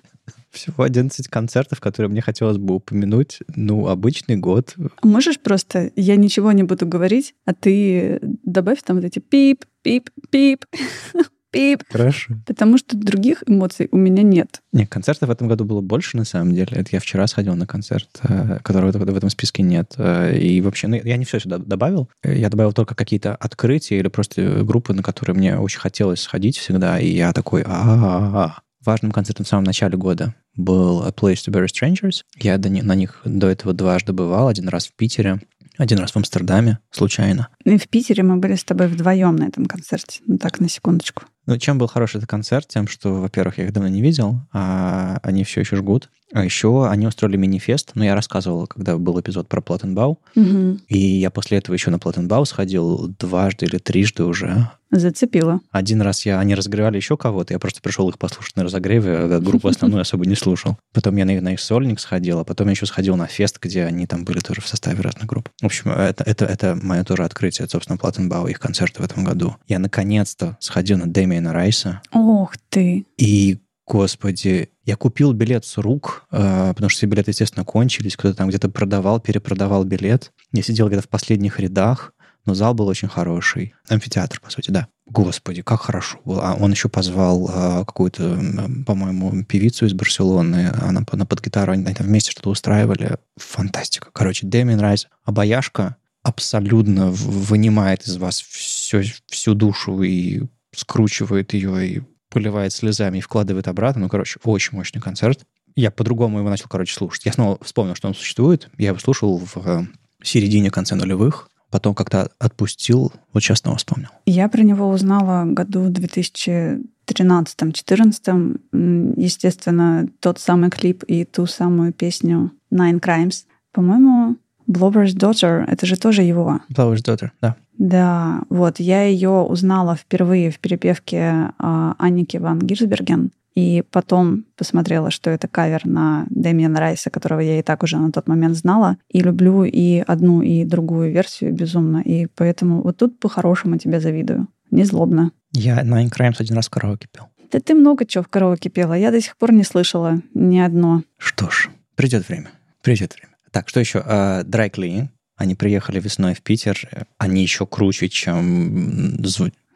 [0.57, 3.41] Всего 11 концертов, которые мне хотелось бы упомянуть.
[3.55, 4.75] Ну, обычный год.
[5.03, 10.09] Можешь просто, я ничего не буду говорить, а ты добавь там вот эти пип, пип,
[10.31, 10.65] пип,
[11.51, 12.35] пип, Хорошо.
[12.47, 14.63] потому что других эмоций у меня нет.
[14.73, 16.69] Нет, концертов в этом году было больше, на самом деле.
[16.73, 19.95] Это я вчера сходил на концерт, э, которого в этом списке нет.
[19.99, 22.09] Э, И вообще, ну, я не все сюда добавил.
[22.25, 26.99] Я добавил только какие-то открытия или просто группы, на которые мне очень хотелось сходить всегда.
[26.99, 31.67] И я такой, а Важным концертом в самом начале года был A Place to Bury
[31.67, 32.23] Strangers.
[32.39, 34.49] Я до на них до этого дважды бывал.
[34.49, 35.41] Один раз в Питере,
[35.77, 37.49] один раз в Амстердаме, случайно.
[37.65, 40.21] И в Питере мы были с тобой вдвоем на этом концерте.
[40.27, 41.25] Ну так, на секундочку.
[41.47, 42.67] Ну, чем был хороший этот концерт?
[42.69, 46.11] Тем, что, во-первых, я их давно не видел, а они все еще жгут.
[46.33, 47.93] А еще они устроили мини-фест.
[47.95, 50.19] Ну, я рассказывал, когда был эпизод про Платтенбау.
[50.35, 50.81] Мгм.
[50.89, 54.71] И я после этого еще на Платтенбау сходил дважды или трижды уже.
[54.91, 55.61] Зацепила.
[55.73, 59.41] Один раз я, они разогревали еще кого-то, я просто пришел их послушать на разогреве, а
[59.41, 60.79] группу основную особо не слушал.
[60.93, 63.59] Потом я на, их- на их сольник сходил, а потом я еще сходил на фест,
[63.61, 65.49] где они там были тоже в составе разных групп.
[65.61, 69.57] В общем, это, это, это мое тоже открытие, собственно, Платтенбау, их концерты в этом году.
[69.67, 73.07] Я наконец-то сходил на Дэмиена Райса, Ох ты.
[73.19, 78.17] и, господи, я купил билет с рук, э, потому что все билеты, естественно, кончились.
[78.17, 80.33] Кто-то там где-то продавал, перепродавал билет.
[80.53, 82.13] Я сидел где-то в последних рядах,
[82.45, 83.75] но зал был очень хороший.
[83.89, 84.89] Амфитеатр, по сути, да.
[85.07, 86.51] Господи, как хорошо было.
[86.51, 90.73] А он еще позвал э, какую-то, м, по-моему, певицу из Барселоны.
[90.81, 93.19] Она, она под гитару, они там вместе что-то устраивали.
[93.37, 94.09] Фантастика.
[94.13, 100.43] Короче, Дэмин Райс, обаяшка, абсолютно вынимает из вас все, всю душу и
[100.75, 102.03] скручивает ее, и
[102.37, 104.03] поливает слезами и вкладывает обратно.
[104.03, 105.47] Ну, короче, очень мощный концерт.
[105.75, 107.25] Я по-другому его начал, короче, слушать.
[107.25, 108.69] Я снова вспомнил, что он существует.
[108.77, 109.87] Я его слушал в э,
[110.23, 111.49] середине-конце нулевых.
[111.71, 113.11] Потом как-то отпустил.
[113.33, 114.09] Вот сейчас снова вспомнил.
[114.27, 118.61] Я про него узнала году в 2013-2014.
[118.73, 123.47] М, Естественно, тот самый клип и ту самую песню Nine Crimes.
[123.73, 124.37] По-моему,
[124.71, 126.61] Blower's Daughter— это же тоже его.
[126.71, 127.57] Flower's Daughter, да.
[127.79, 135.11] Да, вот я ее узнала впервые в перепевке а, Анники Ван Гирсберген, и потом посмотрела,
[135.11, 138.99] что это кавер на Дэмиана Райса, которого я и так уже на тот момент знала,
[139.09, 144.49] и люблю и одну, и другую версию безумно, и поэтому вот тут по-хорошему тебе завидую.
[144.71, 145.33] Не злобно.
[145.53, 147.29] Я Nine Crimes один раз в караоке пел.
[147.51, 148.95] Да ты много чего в караоке пела.
[148.95, 151.03] Я до сих пор не слышала ни одно.
[151.17, 152.51] Что ж, придет время.
[152.83, 153.37] Придет время.
[153.53, 154.01] Так, что еще?
[154.01, 155.09] Uh, Dry Clean.
[155.37, 157.07] Они приехали весной в Питер.
[157.19, 159.19] Они еще круче, чем.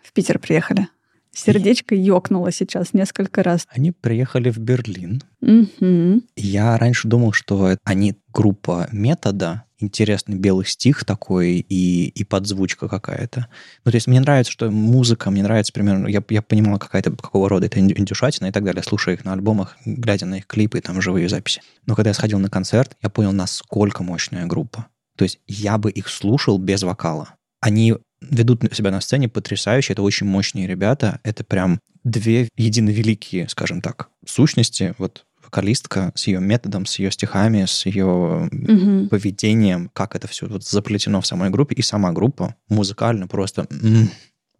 [0.02, 0.88] В Питер приехали.
[1.32, 3.66] Сердечко ёкнуло сейчас несколько раз.
[3.70, 5.22] Они приехали в Берлин.
[5.40, 6.22] Угу.
[6.36, 13.46] Я раньше думал, что они группа метода, интересный белый стих такой и, и подзвучка какая-то.
[13.84, 17.48] Ну, то есть мне нравится, что музыка, мне нравится примерно, я, я понимала, какая-то, какого
[17.48, 20.80] рода это индюшатина и так далее, слушая их на альбомах, глядя на их клипы и
[20.80, 21.62] там живые записи.
[21.86, 24.88] Но когда я сходил на концерт, я понял, насколько мощная группа.
[25.20, 27.34] То есть я бы их слушал без вокала.
[27.60, 33.82] Они ведут себя на сцене потрясающе, это очень мощные ребята, это прям две единовеликие, скажем
[33.82, 39.08] так, сущности, вот вокалистка с ее методом, с ее стихами, с ее угу.
[39.10, 44.08] поведением, как это все вот заплетено в самой группе, и сама группа музыкально просто м-м,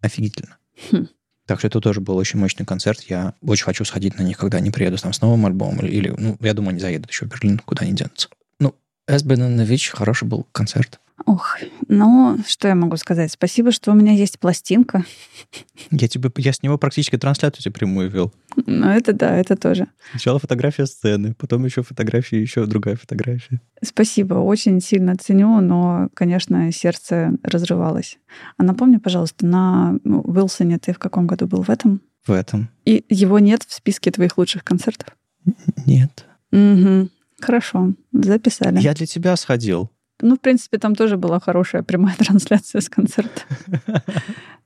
[0.01, 0.57] офигительно.
[0.91, 1.07] Хм.
[1.47, 3.01] Так что это тоже был очень мощный концерт.
[3.09, 5.87] Я очень хочу сходить на них, когда они приедут там с новым альбомом.
[5.87, 8.29] Или, ну, я думаю, они заедут еще в Берлин, куда они денутся.
[9.15, 10.99] Эсбен Нович хороший был концерт.
[11.25, 11.57] Ох,
[11.87, 13.31] ну, что я могу сказать?
[13.31, 15.03] Спасибо, что у меня есть пластинка.
[15.91, 18.33] Я, тебе, я с него практически трансляцию тебе прямую вел.
[18.65, 19.87] Ну, это да, это тоже.
[20.11, 23.61] Сначала фотография сцены, потом еще фотография, еще другая фотография.
[23.83, 28.17] Спасибо, очень сильно ценю, но, конечно, сердце разрывалось.
[28.57, 31.61] А напомни, пожалуйста, на Уилсоне ты в каком году был?
[31.61, 32.01] В этом?
[32.25, 32.69] В этом.
[32.85, 35.09] И его нет в списке твоих лучших концертов?
[35.85, 36.25] Нет.
[36.51, 37.09] Угу.
[37.41, 38.79] Хорошо, записали.
[38.79, 39.89] Я для тебя сходил.
[40.21, 43.41] Ну, в принципе, там тоже была хорошая прямая трансляция с концерта.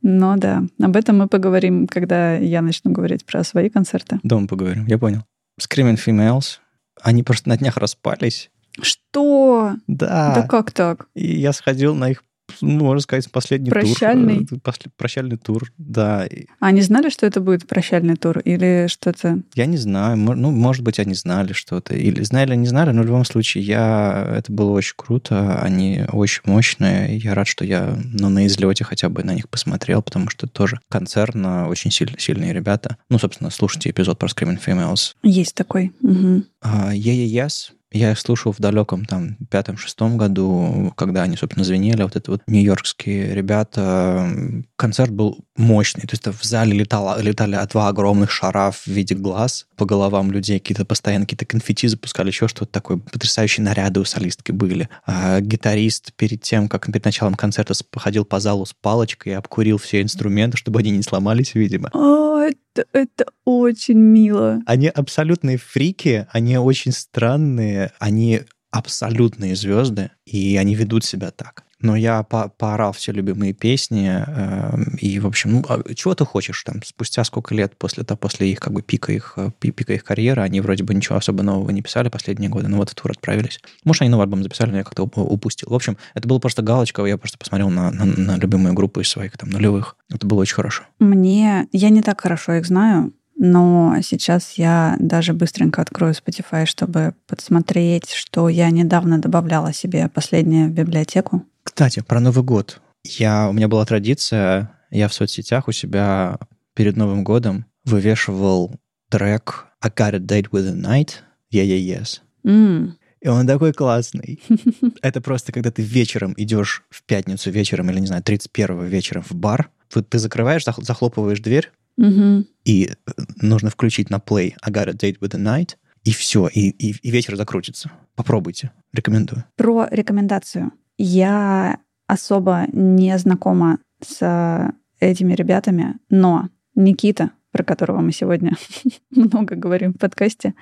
[0.01, 4.19] Но да, об этом мы поговорим, когда я начну говорить про свои концерты.
[4.23, 5.23] Дома поговорим, я понял.
[5.59, 6.59] Screaming Females,
[7.01, 8.51] они просто на днях распались.
[8.81, 9.75] Что?
[9.87, 10.33] Да.
[10.35, 11.07] Да как так?
[11.15, 12.23] И я сходил на их
[12.61, 14.45] ну, можно сказать, последний прощальный.
[14.45, 14.59] тур.
[14.59, 14.93] Прощальный?
[14.97, 16.27] прощальный тур, да.
[16.59, 19.39] А они знали, что это будет прощальный тур или что-то?
[19.53, 20.17] Я не знаю.
[20.17, 21.95] Ну, может быть, они знали что-то.
[21.95, 24.35] Или знали, не знали, но в любом случае я...
[24.37, 25.59] это было очень круто.
[25.61, 27.17] Они очень мощные.
[27.17, 30.79] Я рад, что я ну, на излете хотя бы на них посмотрел, потому что тоже
[30.89, 32.97] концерн, очень сильно, сильные ребята.
[33.09, 35.13] Ну, собственно, слушайте эпизод про Screaming Females.
[35.23, 35.91] Есть такой.
[36.01, 36.43] Угу.
[36.63, 37.71] Uh, yeah, yeah, yes.
[37.95, 42.03] Я их слушал в далеком там пятом-шестом году, когда они, собственно, звенели.
[42.03, 44.29] Вот это вот нью-йоркские ребята.
[44.75, 46.01] Концерт был мощный.
[46.01, 50.59] То есть в зале летало, летали два огромных шара в виде глаз по головам людей.
[50.59, 52.97] Какие-то постоянно какие-то конфетти запускали, еще что-то такое.
[52.97, 54.89] Потрясающие наряды у солистки были.
[55.05, 59.77] А гитарист перед тем, как перед началом концерта походил по залу с палочкой и обкурил
[59.77, 61.91] все инструменты, чтобы они не сломались, видимо.
[61.93, 64.61] О, это, это очень мило.
[64.65, 71.63] Они абсолютные фрики, они очень странные, они абсолютные звезды, и они ведут себя так.
[71.85, 76.25] Но я по поорал все любимые песни, э, и, в общем, ну, а чего ты
[76.25, 76.81] хочешь там?
[76.83, 80.41] Спустя сколько лет после, то, после их, как бы, пика их, э, пика их карьеры,
[80.41, 83.59] они вроде бы ничего особо нового не писали последние годы, но вот в тур отправились.
[83.83, 85.69] Может, они новый альбом записали, но я как-то упустил.
[85.69, 89.09] В общем, это было просто галочка, я просто посмотрел на, на, на любимую группу из
[89.09, 89.95] своих там нулевых.
[90.11, 90.83] Это было очень хорошо.
[90.97, 91.67] Мне...
[91.71, 98.09] Я не так хорошо их знаю, но сейчас я даже быстренько открою Spotify, чтобы подсмотреть,
[98.11, 101.43] что я недавно добавляла себе последнее библиотеку.
[101.75, 102.79] Кстати, про Новый год.
[103.03, 106.39] Я, у меня была традиция, я в соцсетях у себя
[106.73, 111.15] перед Новым годом вывешивал трек I Got a Date with the Night,
[111.51, 112.21] Yeah, Yeah, Yes.
[112.45, 112.93] Mm.
[113.19, 114.41] И он такой классный.
[115.01, 119.33] Это просто, когда ты вечером идешь в пятницу вечером, или, не знаю, 31 вечером в
[119.33, 119.69] бар,
[120.09, 122.45] ты закрываешь, захлопываешь дверь, Угу.
[122.65, 123.11] И э,
[123.41, 126.93] нужно включить на play I got a date with the night, и все, и, и,
[127.01, 127.89] и вечер закрутится.
[128.15, 129.45] Попробуйте, рекомендую.
[129.55, 130.73] Про рекомендацию.
[130.97, 138.53] Я особо не знакома с этими ребятами, но Никита, про которого мы сегодня
[139.11, 140.53] много говорим в подкасте,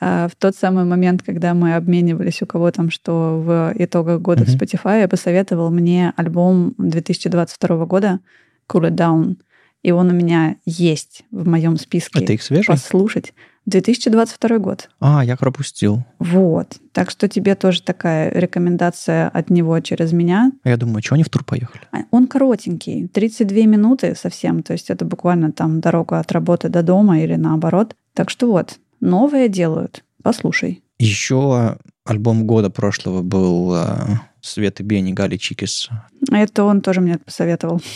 [0.00, 4.44] а, в тот самый момент, когда мы обменивались у кого там, что в итогах года
[4.44, 4.58] mm-hmm.
[4.58, 8.20] в Spotify, посоветовал мне альбом 2022 года
[8.68, 9.36] Cool It Down—
[9.82, 12.22] и он у меня есть в моем списке.
[12.22, 12.66] Это их свежий?
[12.66, 13.34] Послушать.
[13.66, 14.90] 2022 год.
[15.00, 16.04] А, я пропустил.
[16.18, 16.78] Вот.
[16.92, 20.52] Так что тебе тоже такая рекомендация от него через меня.
[20.64, 21.82] А я думаю, что они в тур поехали?
[21.92, 24.62] А, он коротенький, 32 минуты совсем.
[24.62, 27.94] То есть это буквально там дорога от работы до дома или наоборот.
[28.14, 30.04] Так что вот, новое делают.
[30.22, 30.82] Послушай.
[30.98, 35.88] Еще альбом года прошлого был э, Светы Бени Гали Чикис.
[36.30, 37.80] Это он тоже мне посоветовал.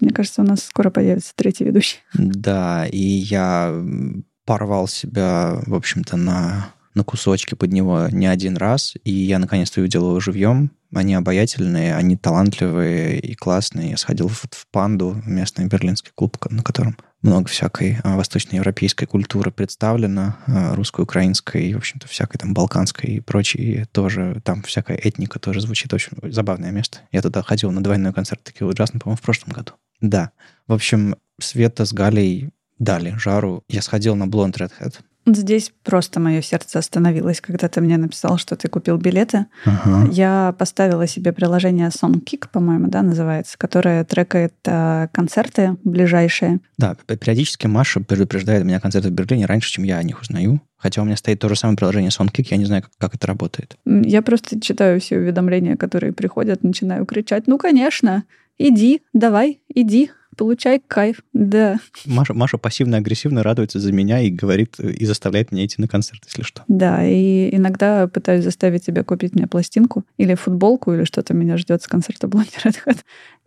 [0.00, 1.98] Мне кажется, у нас скоро появится третий ведущий.
[2.14, 3.72] Да, и я
[4.44, 9.80] порвал себя, в общем-то, на, на кусочки под него не один раз, и я наконец-то
[9.80, 10.70] увидел его живьем.
[10.94, 13.90] Они обаятельные, они талантливые и классные.
[13.90, 19.50] Я сходил в, в «Панду», местный берлинский клуб, на котором много всякой а, восточноевропейской культуры
[19.50, 25.60] представлено, а, русско-украинской, в общем-то, всякой там балканской и прочей тоже, там всякая этника тоже
[25.62, 26.98] звучит очень забавное место.
[27.10, 29.72] Я туда ходил на двойной концерт такие ужасно, по-моему, в прошлом году.
[30.00, 30.30] Да.
[30.68, 33.62] В общем, Света с Галей дали жару.
[33.68, 34.94] Я сходил на Blonde Redhead.
[35.26, 39.46] Здесь просто мое сердце остановилось, когда ты мне написал, что ты купил билеты.
[39.64, 40.06] Ага.
[40.12, 46.60] Я поставила себе приложение SongKick, по-моему, да, называется, которое трекает э, концерты ближайшие.
[46.76, 50.60] Да, периодически Маша предупреждает меня концерты в Берлине раньше, чем я о них узнаю.
[50.76, 53.26] Хотя у меня стоит то же самое приложение SongKick, я не знаю, как, как это
[53.26, 53.78] работает.
[53.86, 58.24] Я просто читаю все уведомления, которые приходят, начинаю кричать, ну, конечно,
[58.58, 61.78] иди, давай, иди, получай кайф, да.
[62.06, 66.42] Маша, Маша пассивно-агрессивно радуется за меня и говорит, и заставляет меня идти на концерт, если
[66.42, 66.62] что.
[66.68, 71.82] Да, и иногда пытаюсь заставить тебя купить мне пластинку или футболку, или что-то меня ждет
[71.82, 72.98] с концерта Blondie Red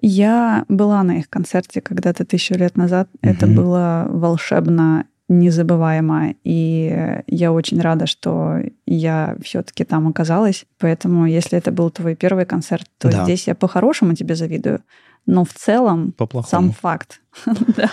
[0.02, 3.10] Я была на их концерте когда-то тысячу лет назад.
[3.22, 3.30] Угу.
[3.30, 6.36] Это было волшебно незабываемо.
[6.44, 10.66] И я очень рада, что я все-таки там оказалась.
[10.80, 13.24] Поэтому, если это был твой первый концерт, то да.
[13.24, 14.82] здесь я по-хорошему тебе завидую.
[15.26, 16.14] Но в целом
[16.48, 17.22] сам факт.
[17.46, 17.92] да,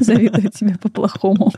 [0.00, 1.52] завидую тебе по-плохому.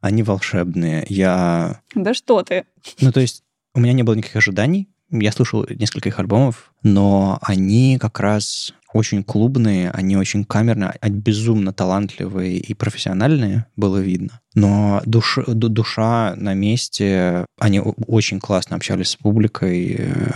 [0.00, 1.04] Они волшебные.
[1.08, 1.80] Я...
[1.94, 2.64] Да что ты?
[3.00, 3.42] Ну, то есть
[3.74, 4.88] у меня не было никаких ожиданий.
[5.10, 11.18] Я слушал несколько их альбомов, но они как раз очень клубные, они очень камерные, они
[11.18, 14.40] безумно талантливые и профессиональные, было видно.
[14.54, 19.96] Но душ, душа на месте, они очень классно общались с публикой.
[19.98, 20.30] Э,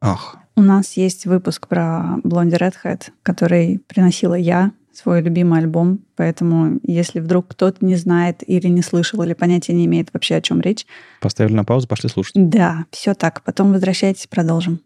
[0.00, 6.78] ах, у нас есть выпуск про Blondie Redhead, который приносила я, свой любимый альбом, поэтому
[6.82, 10.60] если вдруг кто-то не знает или не слышал, или понятия не имеет вообще, о чем
[10.60, 10.84] речь.
[11.20, 12.34] Поставили на паузу, пошли слушать.
[12.34, 13.42] Да, все так.
[13.44, 14.80] Потом возвращайтесь, продолжим.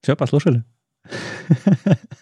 [0.00, 0.64] Все, послушали?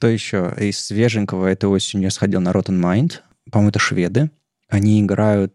[0.00, 0.54] Что еще?
[0.56, 3.16] Из свеженького этой осенью я сходил на Rotten Mind.
[3.52, 4.30] По-моему, это шведы.
[4.66, 5.52] Они играют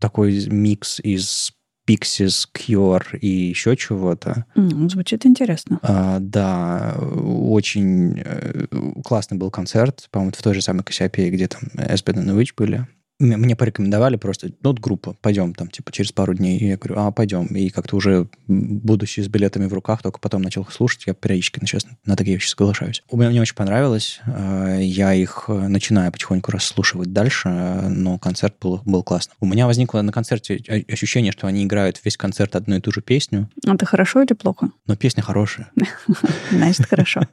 [0.00, 1.52] такой микс из
[1.86, 4.46] Pixies, Cure и еще чего-то.
[4.56, 5.78] Mm, звучит интересно.
[5.82, 8.66] А, да, очень э,
[9.04, 12.86] классный был концерт, по-моему, в той же самой Кассиопее, где там Эспен и Witch были
[13.22, 16.58] мне порекомендовали просто, ну, вот группа, пойдем там, типа, через пару дней.
[16.58, 17.46] И я говорю, а, пойдем.
[17.46, 21.04] И как-то уже, будучи с билетами в руках, только потом начал их слушать.
[21.06, 23.02] Я периодически, честно, на такие вещи соглашаюсь.
[23.10, 24.20] У меня мне очень понравилось.
[24.26, 29.34] Э, я их э, начинаю потихоньку расслушивать дальше, но концерт был, был классный.
[29.40, 33.00] У меня возникло на концерте ощущение, что они играют весь концерт одну и ту же
[33.00, 33.48] песню.
[33.64, 34.70] Это хорошо или плохо?
[34.86, 35.70] Но песня хорошая.
[36.50, 37.22] Значит, хорошо.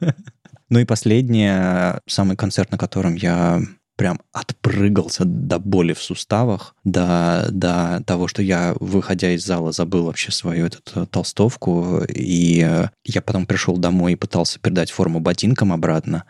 [0.72, 3.60] Ну и последнее, самый концерт, на котором я
[4.00, 10.04] прям отпрыгался до боли в суставах, до, до того, что я, выходя из зала, забыл
[10.04, 15.20] вообще свою эту э, толстовку, и э, я потом пришел домой и пытался передать форму
[15.20, 16.24] ботинкам обратно,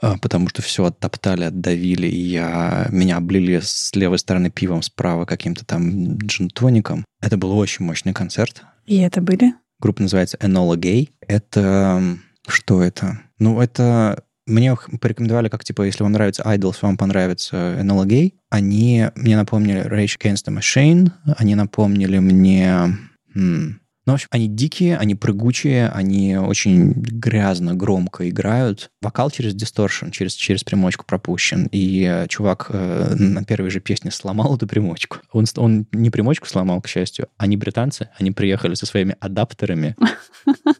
[0.00, 5.24] а, потому что все оттоптали, отдавили, и я, меня облили с левой стороны пивом, справа
[5.24, 7.04] каким-то там джин-тоником.
[7.20, 8.62] Это был очень мощный концерт.
[8.86, 9.52] И это были?
[9.80, 11.08] Группа называется Enola Gay.
[11.26, 12.18] Это...
[12.46, 13.20] Что это?
[13.38, 18.34] Ну, это мне порекомендовали, как, типа, если вам нравится Idols, вам понравится Gay.
[18.50, 22.96] Они мне напомнили Rage Against the Machine, они напомнили мне...
[23.34, 28.90] М- ну, в общем, они дикие, они прыгучие, они очень грязно, громко играют.
[29.00, 31.68] Вокал через дисторшн, через, через примочку пропущен.
[31.72, 35.18] И э, чувак э, на первой же песне сломал эту примочку.
[35.32, 37.28] Он, он не примочку сломал, к счастью.
[37.38, 39.96] Они британцы, они приехали со своими адаптерами,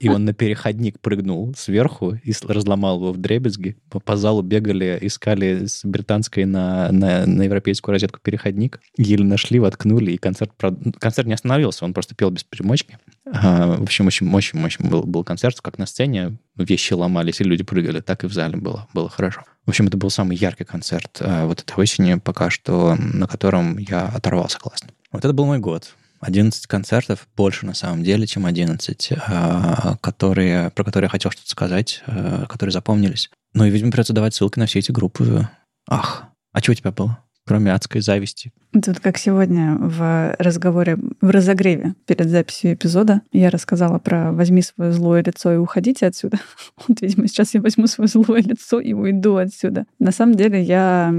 [0.00, 3.78] и он на переходник прыгнул сверху и разломал его в дребезги.
[3.88, 8.80] По, по залу бегали, искали с британской на, на, на европейскую розетку переходник.
[8.98, 10.52] Еле нашли, воткнули, и концерт,
[10.98, 12.98] концерт не остановился, он просто пел без примочки.
[13.24, 17.64] В общем, очень, очень, очень был, был концерт, как на сцене вещи ломались, и люди
[17.64, 19.44] прыгали, так и в зале было, было хорошо.
[19.64, 23.78] В общем, это был самый яркий концерт а, вот этой осени пока что, на котором
[23.78, 24.90] я оторвался классно.
[25.10, 25.94] Вот это был мой год.
[26.20, 31.50] 11 концертов, больше на самом деле, чем 11, а, которые, про которые я хотел что-то
[31.50, 33.30] сказать, а, которые запомнились.
[33.52, 35.48] Ну и, видимо, придется давать ссылки на все эти группы.
[35.88, 37.18] Ах, а что у тебя было?
[37.46, 38.52] Кроме адской зависти.
[38.72, 44.92] Тут, как сегодня в разговоре, в разогреве перед записью эпизода, я рассказала про «возьми свое
[44.92, 46.38] злое лицо и уходите отсюда».
[46.88, 49.86] Вот, видимо, сейчас я возьму свое злое лицо и уйду отсюда.
[49.98, 51.14] На самом деле я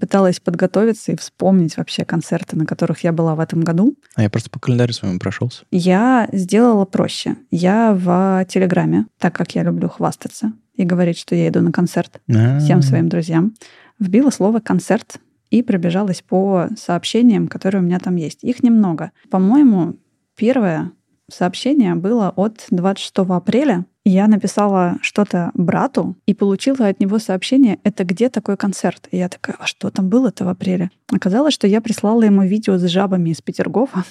[0.00, 3.94] пыталась подготовиться и вспомнить вообще концерты, на которых я была в этом году.
[4.14, 5.64] А я просто по календарю с вами прошелся.
[5.70, 7.36] Я сделала проще.
[7.50, 12.20] Я в Телеграме, так как я люблю хвастаться и говорить, что я иду на концерт
[12.28, 12.60] А-а-а.
[12.60, 13.54] всем своим друзьям,
[13.98, 15.18] вбила слово «концерт»
[15.50, 18.42] и пробежалась по сообщениям, которые у меня там есть.
[18.44, 19.12] Их немного.
[19.30, 19.96] По-моему,
[20.36, 20.92] первое
[21.30, 28.04] сообщение было от 26 апреля, Я написала что-то брату и получила от него сообщение, это
[28.04, 29.08] где такой концерт?
[29.10, 30.90] И я такая, а что там было-то в апреле?
[31.12, 34.04] Оказалось, что я прислала ему видео с жабами из Петергофа,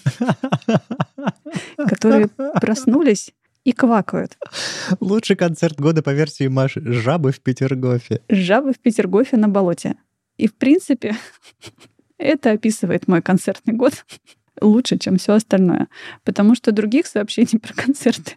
[1.77, 2.27] которые
[2.59, 3.31] проснулись
[3.63, 4.37] и квакают.
[4.99, 6.81] Лучший концерт года по версии Маши.
[6.85, 8.21] Жабы в Петергофе.
[8.29, 9.95] Жабы в Петергофе на болоте.
[10.37, 11.15] И, в принципе,
[12.17, 14.05] это описывает мой концертный год
[14.61, 15.87] лучше, чем все остальное.
[16.23, 18.35] Потому что других сообщений про концерты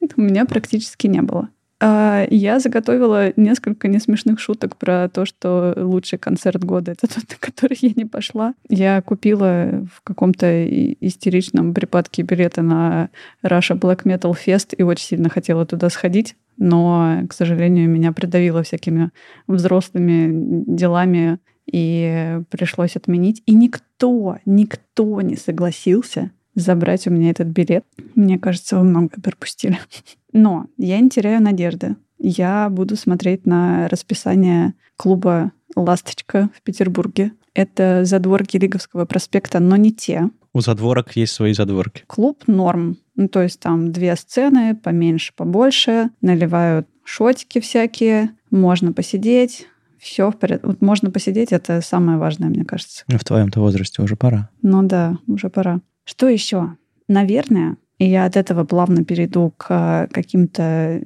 [0.16, 1.48] у меня практически не было.
[1.78, 7.36] А, я заготовила несколько несмешных шуток про то, что лучший концерт года это тот, на
[7.38, 8.54] который я не пошла.
[8.68, 13.10] Я купила в каком-то истеричном припадке билеты на
[13.44, 18.62] Russia Black Metal Fest и очень сильно хотела туда сходить, но, к сожалению, меня придавило
[18.62, 19.10] всякими
[19.46, 21.38] взрослыми делами
[21.70, 23.42] и пришлось отменить.
[23.44, 27.84] И никто, никто не согласился забрать у меня этот билет.
[28.16, 29.78] Мне кажется, вы много пропустили.
[30.32, 31.94] Но я не теряю надежды.
[32.18, 37.32] Я буду смотреть на расписание клуба «Ласточка» в Петербурге.
[37.54, 40.30] Это задворки Лиговского проспекта, но не те.
[40.52, 42.04] У задворок есть свои задворки.
[42.06, 42.96] Клуб норм.
[43.14, 46.10] Ну, то есть там две сцены, поменьше, побольше.
[46.22, 48.30] Наливают шотики всякие.
[48.50, 49.66] Можно посидеть.
[49.98, 50.66] Все в порядке.
[50.66, 53.04] Вот можно посидеть, это самое важное, мне кажется.
[53.08, 54.50] В твоем-то возрасте уже пора.
[54.62, 55.80] Ну да, уже пора.
[56.06, 56.76] Что еще?
[57.08, 61.02] Наверное, и я от этого плавно перейду к каким-то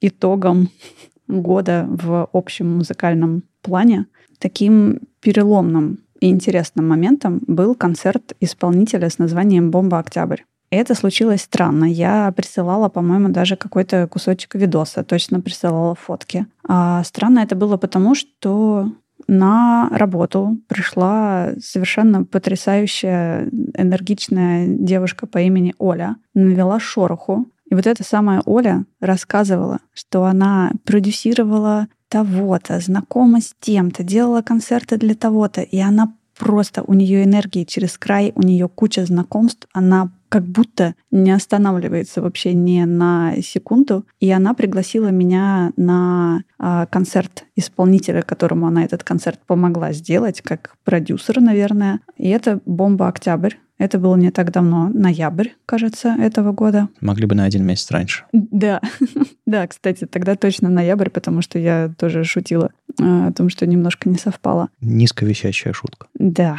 [0.00, 0.68] итогам
[1.28, 4.06] года в общем музыкальном плане.
[4.38, 10.42] Таким переломным и интересным моментом был концерт исполнителя с названием «Бомба Октябрь».
[10.70, 11.84] Это случилось странно.
[11.84, 16.46] Я присылала, по-моему, даже какой-то кусочек видоса, точно присылала фотки.
[16.66, 18.90] А странно это было потому, что
[19.26, 26.16] на работу пришла совершенно потрясающая, энергичная девушка по имени Оля.
[26.34, 27.46] Навела шороху.
[27.68, 34.96] И вот эта самая Оля рассказывала, что она продюсировала того-то, знакома с тем-то, делала концерты
[34.96, 40.10] для того-то, и она просто, у нее энергии через край, у нее куча знакомств, она
[40.28, 44.06] как будто не останавливается вообще ни на секунду.
[44.20, 50.76] И она пригласила меня на а, концерт исполнителя, которому она этот концерт помогла сделать, как
[50.84, 52.00] продюсер, наверное.
[52.16, 53.54] И это «Бомба Октябрь».
[53.78, 56.88] Это было не так давно, ноябрь, кажется, этого года.
[57.02, 58.24] Могли бы на один месяц раньше.
[58.32, 58.80] Да,
[59.46, 64.08] да, кстати, тогда точно ноябрь, потому что я тоже шутила а, о том, что немножко
[64.08, 64.70] не совпало.
[64.80, 66.06] Низковисящая шутка.
[66.14, 66.56] Да,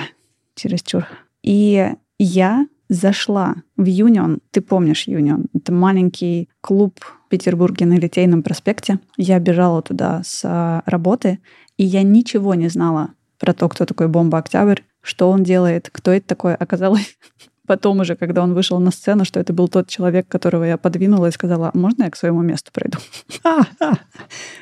[0.55, 1.07] чересчур.
[1.41, 4.39] И я зашла в Юнион.
[4.51, 5.47] Ты помнишь Юнион?
[5.53, 8.99] Это маленький клуб в Петербурге на Литейном проспекте.
[9.17, 11.39] Я бежала туда с а, работы,
[11.77, 16.11] и я ничего не знала про то, кто такой Бомба Октябрь, что он делает, кто
[16.11, 16.55] это такой.
[16.55, 17.17] Оказалось,
[17.67, 21.27] потом уже, когда он вышел на сцену, что это был тот человек, которого я подвинула
[21.27, 22.97] и сказала, «А можно я к своему месту пройду?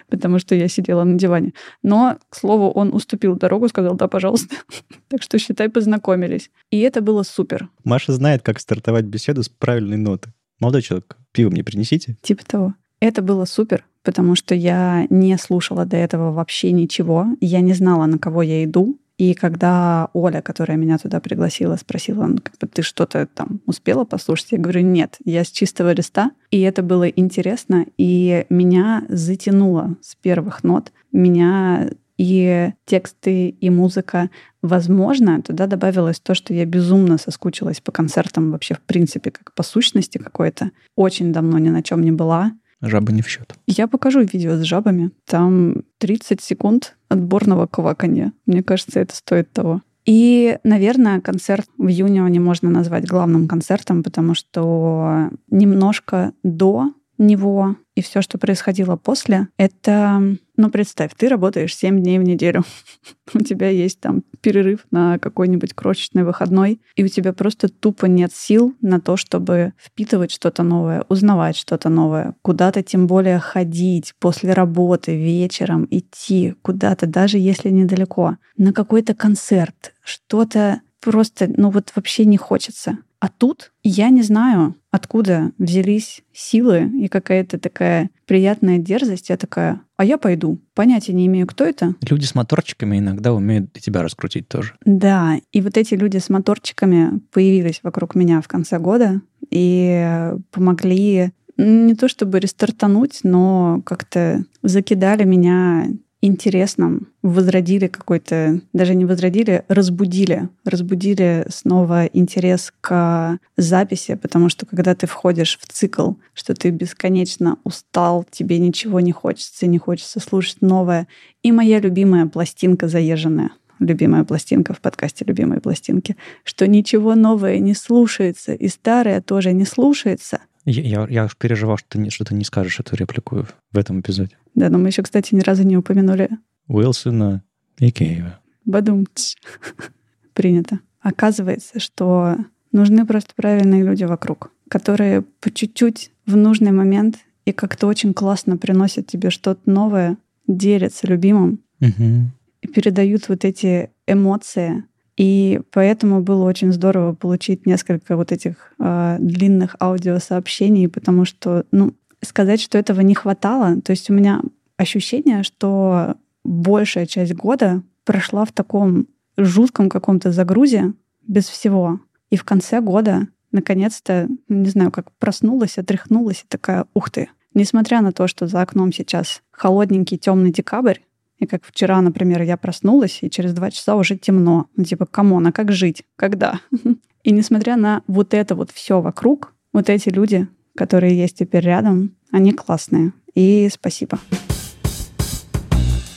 [0.10, 1.54] Потому что я сидела на диване.
[1.84, 4.56] Но, к слову, он уступил дорогу, сказал, да, пожалуйста.
[5.08, 6.50] Так что, считай, познакомились.
[6.72, 7.70] И это было супер.
[7.84, 10.34] Маша знает, как стартовать беседу с правильной ноты.
[10.60, 12.18] Молодой человек, пиво мне принесите.
[12.22, 12.74] Типа того.
[13.00, 17.28] Это было супер, потому что я не слушала до этого вообще ничего.
[17.40, 18.98] Я не знала, на кого я иду.
[19.18, 24.04] И когда Оля, которая меня туда пригласила, спросила, ну, как бы ты что-то там успела
[24.04, 26.32] послушать, я говорю, нет, я с чистого листа.
[26.52, 30.92] И это было интересно, и меня затянуло с первых нот.
[31.14, 34.30] Меня и тексты, и музыка.
[34.62, 39.64] Возможно, туда добавилось то, что я безумно соскучилась по концертам вообще в принципе, как по
[39.64, 40.72] сущности какой-то.
[40.96, 42.54] Очень давно ни на чем не была.
[42.88, 43.56] Жабы не в счет.
[43.68, 45.12] Я покажу видео с жабами.
[45.26, 48.32] Там 30 секунд отборного кваканья.
[48.46, 49.82] Мне кажется, это стоит того.
[50.06, 58.02] И, наверное, концерт в Юнионе можно назвать главным концертом, потому что немножко до него и
[58.02, 62.64] все, что происходило после, это, ну, представь, ты работаешь 7 дней в неделю.
[63.34, 68.32] у тебя есть там перерыв на какой-нибудь крошечный выходной, и у тебя просто тупо нет
[68.34, 74.54] сил на то, чтобы впитывать что-то новое, узнавать что-то новое, куда-то тем более ходить после
[74.54, 82.26] работы вечером, идти куда-то, даже если недалеко, на какой-то концерт, что-то просто, ну вот вообще
[82.26, 82.98] не хочется.
[83.20, 89.30] А тут я не знаю, откуда взялись силы и какая-то такая приятная дерзость.
[89.30, 90.60] Я такая, а я пойду.
[90.74, 91.96] Понятия не имею, кто это.
[92.08, 94.74] Люди с моторчиками иногда умеют и тебя раскрутить тоже.
[94.86, 101.32] Да, и вот эти люди с моторчиками появились вокруг меня в конце года и помогли
[101.58, 105.88] не то чтобы рестартануть, но как-то закидали меня
[106.26, 114.96] интересном возродили какой-то, даже не возродили, разбудили, разбудили снова интерес к записи, потому что когда
[114.96, 120.62] ты входишь в цикл, что ты бесконечно устал, тебе ничего не хочется, не хочется слушать
[120.62, 121.08] новое.
[121.44, 127.74] И моя любимая пластинка заезженная любимая пластинка в подкасте «Любимые пластинки», что ничего новое не
[127.74, 130.40] слушается, и старое тоже не слушается.
[130.66, 133.78] Я, я, я уж переживал, что ты, не, что ты не скажешь эту реплику в
[133.78, 134.38] этом эпизоде.
[134.56, 136.30] Да, но мы еще, кстати, ни разу не упомянули
[136.68, 137.44] Уилсона
[137.78, 138.40] и Кейва.
[138.66, 139.36] Бадумц.
[140.34, 140.80] Принято.
[141.02, 142.36] Оказывается, что
[142.72, 148.58] нужны просто правильные люди вокруг, которые по чуть-чуть в нужный момент и как-то очень классно
[148.58, 152.32] приносят тебе что-то новое, делятся любимым Угу.
[152.62, 154.86] и передают вот эти эмоции.
[155.18, 161.94] И поэтому было очень здорово получить несколько вот этих э, длинных аудиосообщений, потому что, ну,
[162.22, 164.42] сказать, что этого не хватало, то есть у меня
[164.78, 169.08] ощущение, что большая часть года прошла в таком
[169.38, 170.94] жутком каком-то загрузе
[171.28, 172.00] без всего.
[172.30, 177.30] И в конце года, наконец-то, не знаю, как проснулась, отряхнулась и такая, ух ты.
[177.54, 181.00] Несмотря на то, что за окном сейчас холодненький темный декабрь,
[181.40, 184.68] и как вчера, например, я проснулась, и через два часа уже темно.
[184.76, 186.04] Ну, типа, come on, а как жить?
[186.16, 186.60] Когда?
[187.24, 192.16] И несмотря на вот это вот все вокруг, вот эти люди, которые есть теперь рядом,
[192.32, 193.14] они классные.
[193.34, 194.20] И спасибо.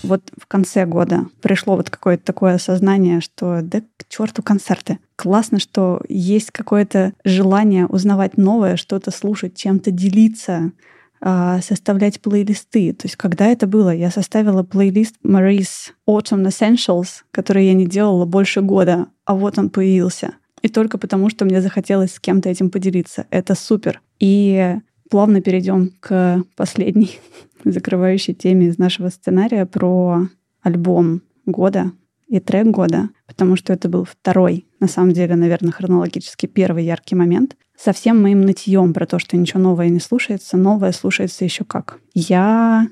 [0.03, 4.99] Вот в конце года пришло вот какое-то такое осознание, что да к черту концерты.
[5.17, 10.73] Классно, что есть какое-то желание узнавать новое, что-то слушать, чем-то делиться,
[11.21, 12.93] составлять плейлисты.
[12.93, 13.95] То есть когда это было?
[13.95, 19.71] Я составила плейлист Marie's Autumn Essentials, который я не делала больше года, а вот он
[19.71, 20.35] появился.
[20.63, 23.27] И только потому, что мне захотелось с кем-то этим поделиться.
[23.31, 24.01] Это супер.
[24.19, 24.77] И
[25.11, 27.19] плавно перейдем к последней
[27.65, 30.29] закрывающей теме из нашего сценария про
[30.63, 31.93] альбом года
[32.29, 37.15] и трек года, потому что это был второй, на самом деле, наверное, хронологически первый яркий
[37.15, 37.57] момент.
[37.79, 41.99] Со всем моим нытьем про то, что ничего новое не слушается, новое слушается еще как.
[42.13, 42.89] Я,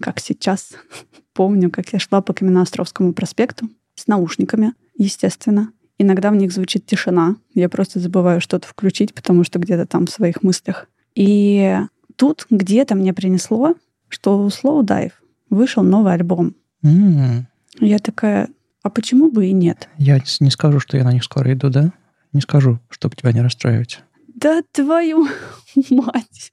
[0.00, 0.72] как сейчас,
[1.32, 5.72] помню, как я шла по Каменноостровскому проспекту с наушниками, естественно.
[5.96, 7.36] Иногда в них звучит тишина.
[7.54, 10.86] Я просто забываю что-то включить, потому что где-то там в своих мыслях.
[11.14, 11.76] И
[12.16, 13.74] тут где-то мне принесло,
[14.08, 15.12] что у Slow Dive
[15.50, 16.54] вышел новый альбом.
[16.84, 17.46] М,
[17.80, 18.48] Я такая,
[18.82, 19.88] а почему бы и нет?
[19.96, 21.92] Я не скажу, что я на них скоро иду, да?
[22.32, 24.02] Не скажу, чтобы тебя не расстраивать.
[24.40, 25.26] Да твою
[25.90, 26.52] мать!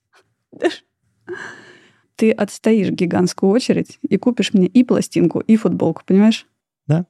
[2.15, 6.47] Ты отстоишь гигантскую очередь и купишь мне и пластинку, и футболку, понимаешь?
[6.87, 7.05] Да.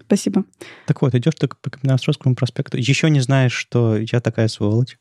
[0.00, 0.44] Спасибо.
[0.86, 4.98] Так вот, идешь ты по Каменноостровскому проспекту, еще не знаешь, что я такая сволочь.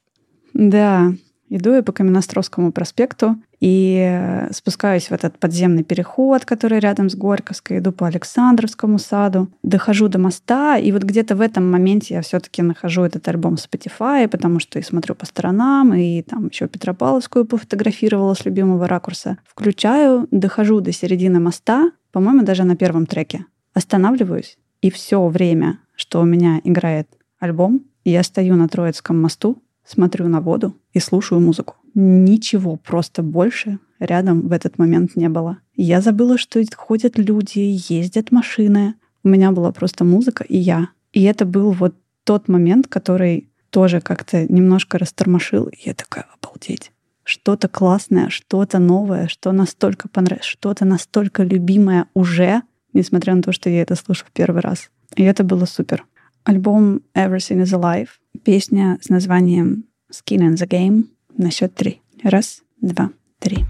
[0.53, 1.13] Да,
[1.49, 7.15] иду я по Каменноостровскому проспекту и э, спускаюсь в этот подземный переход, который рядом с
[7.15, 12.21] Горьковской, иду по Александровскому саду, дохожу до моста, и вот где-то в этом моменте я
[12.21, 16.67] все-таки нахожу этот альбом в Spotify, потому что и смотрю по сторонам, и там еще
[16.67, 19.37] Петропавловскую пофотографировала с любимого ракурса.
[19.45, 23.45] Включаю, дохожу до середины моста, по-моему, даже на первом треке.
[23.73, 27.07] Останавливаюсь, и все время, что у меня играет
[27.39, 31.75] альбом, я стою на Троицком мосту, смотрю на воду и слушаю музыку.
[31.95, 35.57] Ничего просто больше рядом в этот момент не было.
[35.75, 38.95] Я забыла, что ходят люди, ездят машины.
[39.23, 40.89] У меня была просто музыка и я.
[41.13, 45.67] И это был вот тот момент, который тоже как-то немножко растормошил.
[45.67, 46.91] И я такая, обалдеть.
[47.23, 52.61] Что-то классное, что-то новое, что настолько понравилось, что-то настолько любимое уже,
[52.93, 54.89] несмотря на то, что я это слышу в первый раз.
[55.15, 56.05] И это было супер.
[56.43, 58.07] Альбом Everything is Alive.
[58.43, 61.05] Песня с названием Skin in the Game
[61.37, 62.01] на счет три.
[62.23, 63.65] Раз, два, три.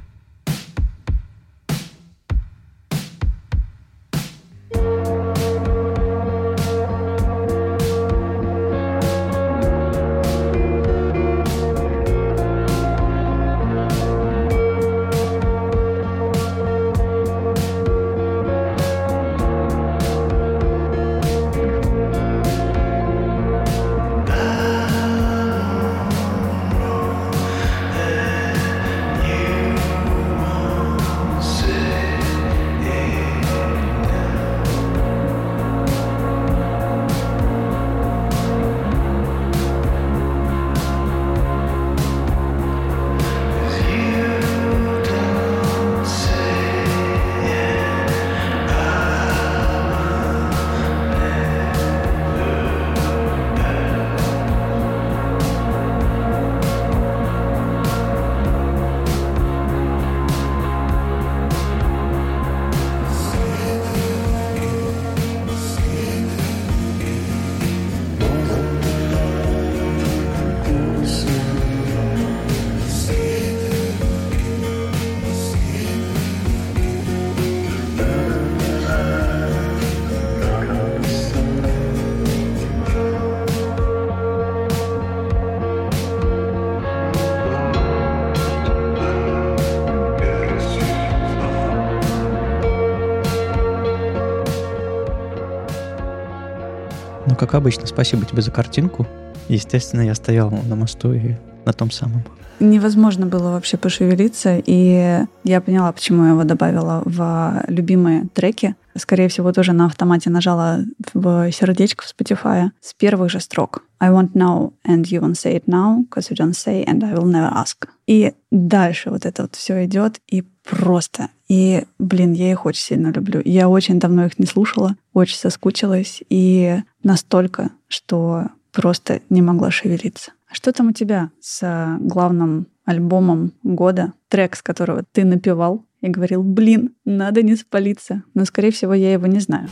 [97.57, 99.05] Обычно, спасибо тебе за картинку.
[99.49, 101.35] Естественно, я стоял на мосту и
[101.65, 102.23] на том самом.
[102.59, 108.75] Невозможно было вообще пошевелиться, и я поняла, почему я его добавила в любимые треки.
[108.95, 110.79] Скорее всего, тоже на автомате нажала
[111.13, 113.83] в сердечко в Spotify с первых же строк.
[113.99, 117.13] I want now, and you won't say it now, because you don't say, and I
[117.13, 117.87] will never ask.
[118.07, 121.29] И дальше вот это вот все идет, и просто.
[121.47, 123.41] И, блин, я их очень сильно люблю.
[123.45, 130.31] Я очень давно их не слушала, очень соскучилась, и настолько, что просто не могла шевелиться.
[130.49, 135.83] А что там у тебя с а, главным альбомом года, трек, с которого ты напевал
[136.01, 138.23] и говорил, блин, надо не спалиться.
[138.33, 139.69] Но, скорее всего, я его не знаю.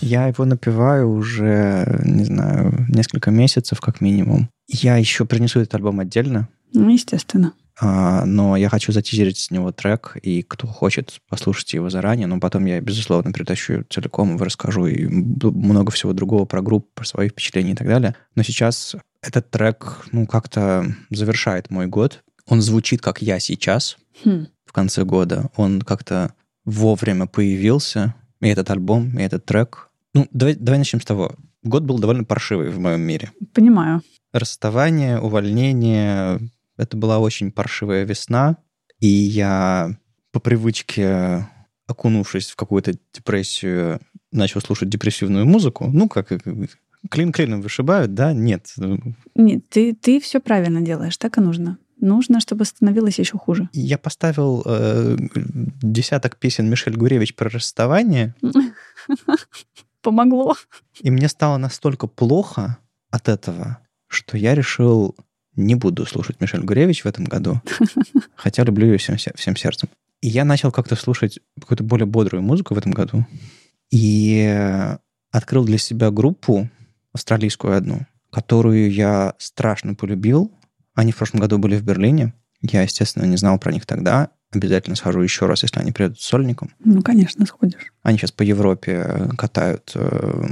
[0.00, 4.48] Я его напеваю уже, не знаю, несколько месяцев как минимум.
[4.68, 6.48] Я еще принесу этот альбом отдельно.
[6.72, 7.52] Ну, естественно.
[7.80, 12.40] А, но я хочу затизерить с него трек, и кто хочет, послушайте его заранее, но
[12.40, 17.28] потом я, безусловно, притащу целиком, и расскажу и много всего другого про группу, про свои
[17.28, 18.16] впечатления и так далее.
[18.34, 22.24] Но сейчас этот трек, ну, как-то завершает мой год.
[22.46, 24.46] Он звучит, как я сейчас, хм.
[24.64, 25.50] в конце года.
[25.54, 29.90] Он как-то вовремя появился, и этот альбом, и этот трек.
[30.14, 31.34] Ну, давай, давай начнем с того.
[31.62, 33.32] Год был довольно паршивый в моем мире.
[33.52, 34.02] Понимаю.
[34.32, 36.40] Расставание, увольнение,
[36.78, 38.56] это была очень паршивая весна,
[39.00, 39.98] и я
[40.32, 41.46] по привычке,
[41.86, 44.00] окунувшись в какую-то депрессию,
[44.32, 45.88] начал слушать депрессивную музыку.
[45.92, 46.32] Ну, как
[47.10, 48.32] клин клином вышибают, да?
[48.32, 48.72] Нет.
[49.34, 51.78] Нет, ты, ты все правильно делаешь, так и нужно.
[52.00, 53.68] Нужно, чтобы становилось еще хуже.
[53.72, 55.16] Я поставил э,
[55.82, 58.34] десяток песен Мишель Гуревич про расставание.
[60.02, 60.54] Помогло.
[61.00, 62.78] И мне стало настолько плохо
[63.10, 65.16] от этого, что я решил
[65.58, 67.60] не буду слушать Мишель Гуревич в этом году,
[68.36, 69.88] хотя люблю ее всем, всем сердцем.
[70.20, 73.26] И я начал как-то слушать какую-то более бодрую музыку в этом году.
[73.90, 74.96] И
[75.30, 76.68] открыл для себя группу,
[77.12, 80.52] австралийскую одну, которую я страшно полюбил.
[80.94, 82.34] Они в прошлом году были в Берлине.
[82.60, 84.30] Я, естественно, не знал про них тогда.
[84.50, 86.70] Обязательно схожу еще раз, если они приедут с сольником.
[86.80, 87.92] Ну, конечно, сходишь.
[88.02, 90.46] Они сейчас по Европе катают э,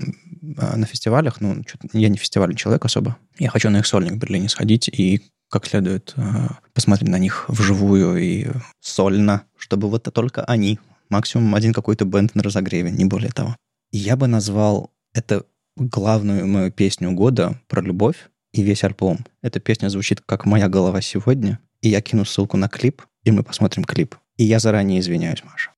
[0.57, 3.17] на фестивалях, ну, я не фестивальный человек особо.
[3.39, 7.45] Я хочу на их сольник в Берлине сходить и как следует э, посмотреть на них
[7.49, 8.49] вживую и
[8.81, 10.79] сольно, чтобы вот только они.
[11.09, 13.57] Максимум один какой-то бенд на разогреве, не более того.
[13.93, 15.45] Я бы назвал это
[15.77, 19.25] главную мою песню года про любовь и весь альбом.
[19.43, 23.43] Эта песня звучит как «Моя голова сегодня», и я кину ссылку на клип, и мы
[23.43, 24.17] посмотрим клип.
[24.37, 25.71] И я заранее извиняюсь, Маша.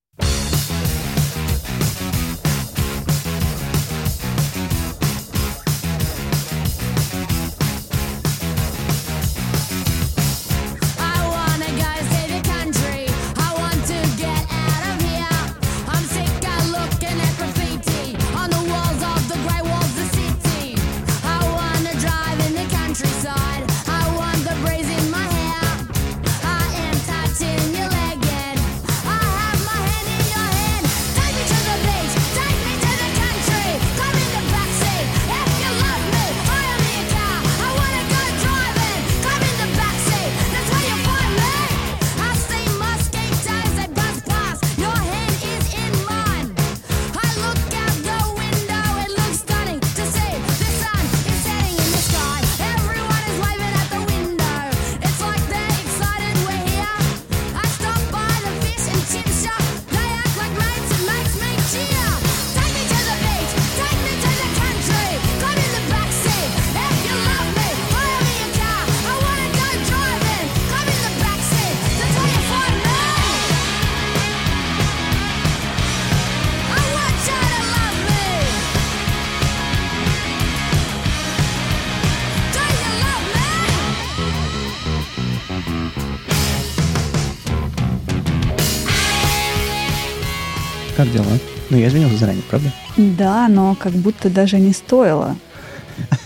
[90.99, 91.27] Как дела?
[91.69, 92.73] Ну, я извинился заранее, правда?
[92.97, 95.37] Да, но как будто даже не стоило.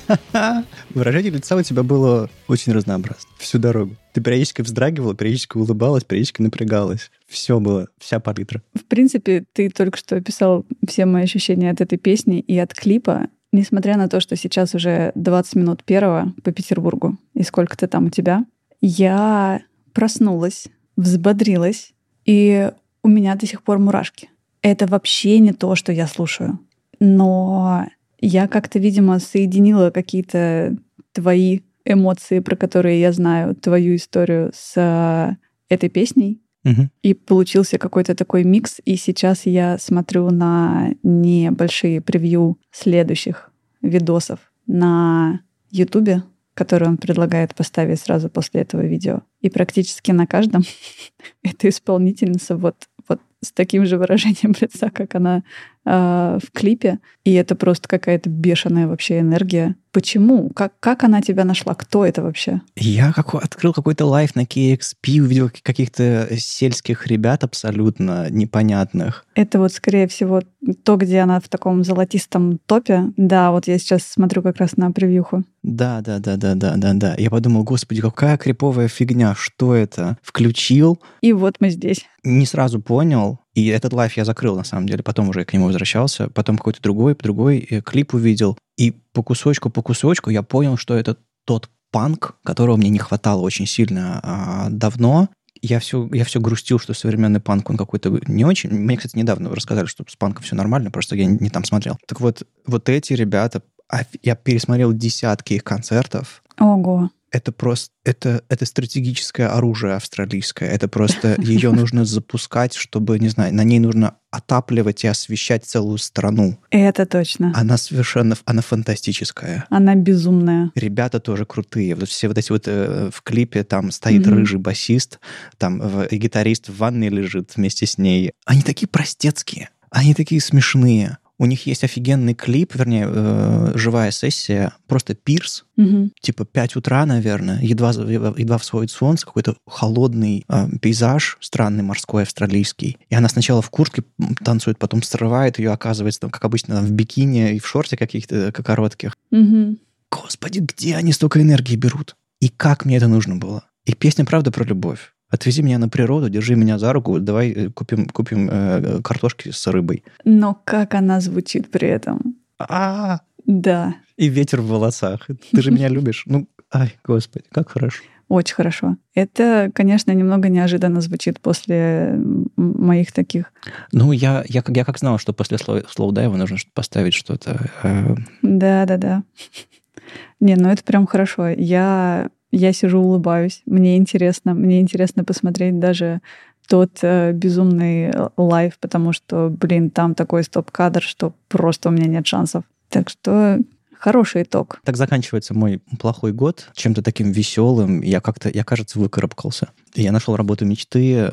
[0.96, 3.96] Выражение лица у тебя было очень разнообразно всю дорогу.
[4.14, 7.12] Ты периодически вздрагивала, периодически улыбалась, периодически напрягалась.
[7.28, 8.64] Все было, вся палитра.
[8.74, 13.28] В принципе, ты только что описал все мои ощущения от этой песни и от клипа.
[13.52, 18.10] Несмотря на то, что сейчас уже 20 минут первого по Петербургу, и сколько-то там у
[18.10, 18.44] тебя,
[18.82, 19.62] я
[19.94, 20.66] проснулась,
[20.96, 21.94] взбодрилась,
[22.26, 22.72] и
[23.04, 24.30] у меня до сих пор мурашки
[24.64, 26.60] это вообще не то, что я слушаю.
[27.00, 27.86] Но
[28.20, 30.76] я как-то, видимо, соединила какие-то
[31.12, 35.38] твои эмоции, про которые я знаю, твою историю с
[35.70, 36.40] этой песней.
[36.64, 36.92] Мгм.
[37.02, 38.80] И получился какой-то такой микс.
[38.86, 43.52] И сейчас я смотрю на небольшие превью следующих
[43.82, 45.42] видосов на
[45.72, 49.24] Ютубе, которые он предлагает поставить сразу после этого видео.
[49.42, 50.64] И практически на каждом
[51.44, 55.44] эта исполнительница вот, вот с таким же выражением лица, как она
[55.86, 57.00] э, в клипе.
[57.24, 59.76] И это просто какая-то бешеная вообще энергия.
[59.92, 60.50] Почему?
[60.50, 61.76] Как, как она тебя нашла?
[61.76, 62.62] Кто это вообще?
[62.76, 69.26] Я как, открыл какой-то лайф на KXP, увидел каких-то сельских ребят абсолютно непонятных.
[69.36, 70.42] Это вот, скорее всего,
[70.84, 73.04] то, где она в таком золотистом топе.
[73.18, 75.44] Да, вот я сейчас смотрю как раз на превьюху.
[75.62, 77.16] Да, да, да, да, да, да, да.
[77.18, 80.18] Я подумал, господи, какая криповая фигня, что это?
[80.24, 82.06] Включил, И вот мы здесь.
[82.24, 85.04] не сразу понял, и этот лайф я закрыл, на самом деле.
[85.04, 86.30] Потом уже к нему возвращался.
[86.30, 88.58] Потом какой-то другой, другой э, клип увидел.
[88.78, 93.42] И по кусочку, по кусочку я понял, что это тот панк, которого мне не хватало
[93.42, 95.30] очень сильно а, давно.
[95.62, 98.72] Я все, я все грустил, что современный панк, он какой-то не очень...
[98.72, 101.98] Мне, кстати, недавно рассказали, что с панком все нормально, просто я не, там смотрел.
[102.08, 103.62] Так вот, вот эти ребята...
[103.88, 106.44] оф- Я пересмотрел десятки их концертов.
[106.60, 107.12] Ого.
[107.34, 107.92] Это просто...
[108.06, 110.70] Это, это стратегическое оружие австралийское.
[110.70, 111.36] Это просто...
[111.42, 116.60] Ее нужно запускать, чтобы, не знаю, на ней нужно отапливать и освещать целую страну.
[116.70, 117.52] Это точно.
[117.56, 118.36] Она совершенно...
[118.46, 119.66] Она фантастическая.
[119.72, 120.72] Она безумная.
[120.76, 121.96] Ребята тоже крутые.
[121.96, 124.36] Вот все вот эти вот э, в клипе там стоит Мгм.
[124.36, 125.20] рыжий басист,
[125.58, 128.34] там и гитарист в ванной лежит вместе с ней.
[128.46, 131.18] Они такие простецкие, они такие смешные.
[131.40, 136.12] У них есть офигенный клип, вернее, э, живая сессия, просто пирс, Мгм.
[136.22, 142.98] типа 5 утра, наверное, едва, едва всходит солнце, какой-то холодный э, пейзаж, странный морской, австралийский.
[143.10, 144.04] И она сначала в куртке
[144.44, 148.52] танцует, потом срывает ее, оказывается, там, как обычно, в бикини и в шорте каких-то э,
[148.52, 149.16] коротких.
[149.32, 149.80] Мгм.
[150.12, 152.16] Господи, где они столько энергии берут?
[152.40, 153.64] И как мне это нужно было?
[153.86, 155.13] И песня, правда, про любовь.
[155.34, 159.66] Отвези меня на природу, держи меня за руку, давай э, купим, купим э, картошки с
[159.68, 160.04] рыбой.
[160.26, 162.36] Но как она звучит при этом?
[162.60, 165.28] А, Да, и ветер в волосах.
[165.52, 166.24] Ты же меня любишь.
[166.28, 168.04] Ну, ай, господи, как хорошо.
[168.30, 168.98] очень хорошо.
[169.16, 172.16] Это, конечно, немного неожиданно звучит после
[172.56, 173.52] моих таких.
[173.92, 177.70] Ну, я, я, как- я как знал, что после Slow- Slowdive 'а нужно поставить что-то.
[177.82, 179.24] э, Да-да-да.
[180.40, 181.48] Не, ну это прям хорошо.
[181.50, 183.64] Я, я сижу, улыбаюсь.
[183.66, 184.54] Мне интересно.
[184.54, 186.22] Мне интересно посмотреть даже
[186.68, 192.08] тот э, безумный э, live, потому что, блин, там такой стоп-кадр, что просто у меня
[192.08, 192.64] нет шансов.
[192.90, 193.60] Так что
[193.98, 194.80] хороший итог.
[194.84, 198.02] Так заканчивается мой плохой год чем-то таким веселым.
[198.02, 199.70] Я как-то, я, кажется, выкарабкался.
[199.96, 201.32] Я нашел работу мечты,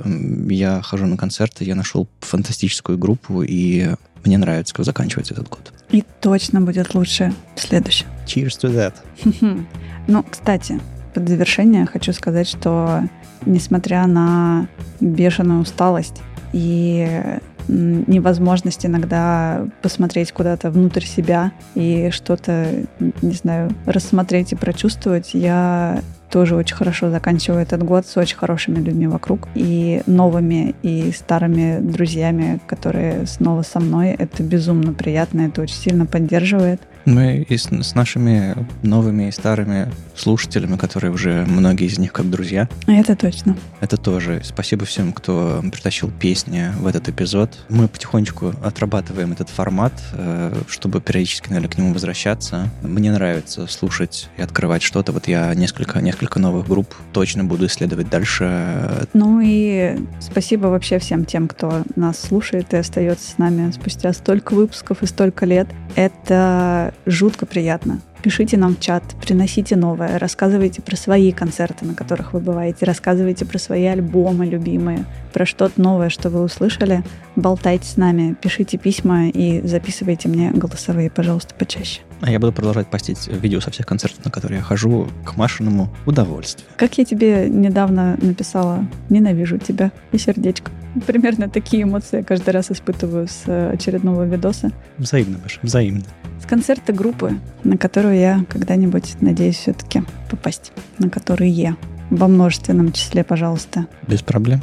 [0.49, 3.91] я хожу на концерты, я нашел фантастическую группу, и
[4.25, 5.73] мне нравится, как заканчивается этот год.
[5.91, 8.07] И точно будет лучше в следующем.
[8.27, 9.67] Cheers to that.
[10.07, 10.81] Ну, кстати,
[11.13, 13.03] под завершение хочу сказать, что
[13.47, 14.69] несмотря на
[15.01, 17.23] бешеную усталость и
[17.69, 22.67] невозможность иногда посмотреть куда-то внутрь себя и что-то,
[22.99, 28.79] не знаю, рассмотреть и прочувствовать, я тоже очень хорошо заканчиваю этот год с очень хорошими
[28.79, 34.11] людьми вокруг и новыми и старыми друзьями, которые снова со мной.
[34.11, 36.81] Это безумно приятно, это очень сильно поддерживает.
[37.11, 42.31] Мы и с, с нашими новыми и старыми слушателями, которые уже многие из них как
[42.31, 43.57] друзья, Это точно.
[43.81, 47.59] это тоже спасибо всем, кто притащил песни в этот эпизод.
[47.69, 52.71] Мы потихонечку отрабатываем этот формат, э, чтобы периодически, наверное, к нему возвращаться.
[52.83, 55.11] Мне нравится слушать и открывать что-то.
[55.13, 59.09] Вот я несколько, несколько новых групп точно буду исследовать дальше.
[59.15, 64.55] Ну и спасибо вообще всем тем, кто нас слушает и остается с нами спустя столько
[64.55, 65.67] выпусков и столько лет.
[65.97, 68.01] Это жутко приятно.
[68.23, 73.47] Пишите нам в чат, приносите новое, рассказывайте про свои концерты, на которых вы бываете, рассказывайте
[73.47, 77.03] про свои альбомы любимые, про что-то новое, что вы услышали.
[77.35, 82.01] Болтайте с нами, пишите письма и записывайте мне голосовые, пожалуйста, почаще.
[82.21, 85.89] А я буду продолжать постить видео со всех концертов, на которые я хожу, к Машиному
[86.05, 86.69] удовольствию.
[86.77, 90.71] Как я тебе недавно написала «Ненавижу тебя» и сердечко.
[91.07, 94.73] Примерно такие эмоции я каждый раз испытываю с э, очередного видоса.
[94.99, 96.03] Взаимно, Маша, взаимно.
[96.41, 100.73] С концерта группы, на которую я когда-нибудь надеюсь все-таки попасть.
[100.99, 101.77] На которые
[102.11, 103.87] во множественном числе, пожалуйста.
[104.09, 104.61] Без проблем.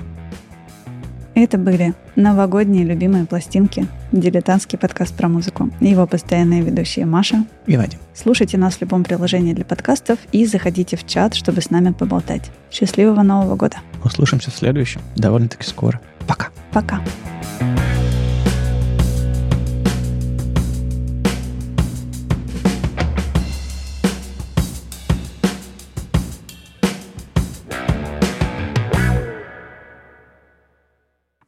[1.34, 5.70] Это были новогодние любимые пластинки, дилетантский подкаст про музыку.
[5.80, 7.46] Его постоянные ведущие Маша.
[7.68, 8.00] И Вадим.
[8.16, 12.50] Слушайте нас в любом приложении для подкастов и заходите в чат, чтобы с нами поболтать.
[12.72, 13.78] Счастливого Нового года.
[14.04, 16.02] Услышимся в следующем, довольно-таки скоро.
[16.28, 16.48] Пока.
[16.72, 17.02] Пока.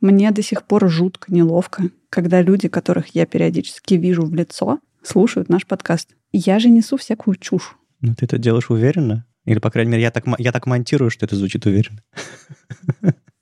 [0.02, 5.50] Мне до сих пор жутко неловко, когда люди, которых я периодически вижу в лицо, слушают
[5.50, 6.16] наш подкаст.
[6.32, 7.76] Я же несу всякую чушь.
[8.02, 9.26] Ну, ты это делаешь уверенно?
[9.46, 12.02] Или, по крайней мере, я так, я так монтирую, что это звучит уверенно.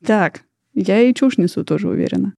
[0.05, 0.43] Так,
[0.73, 2.33] я и чушь несу тоже уверенно.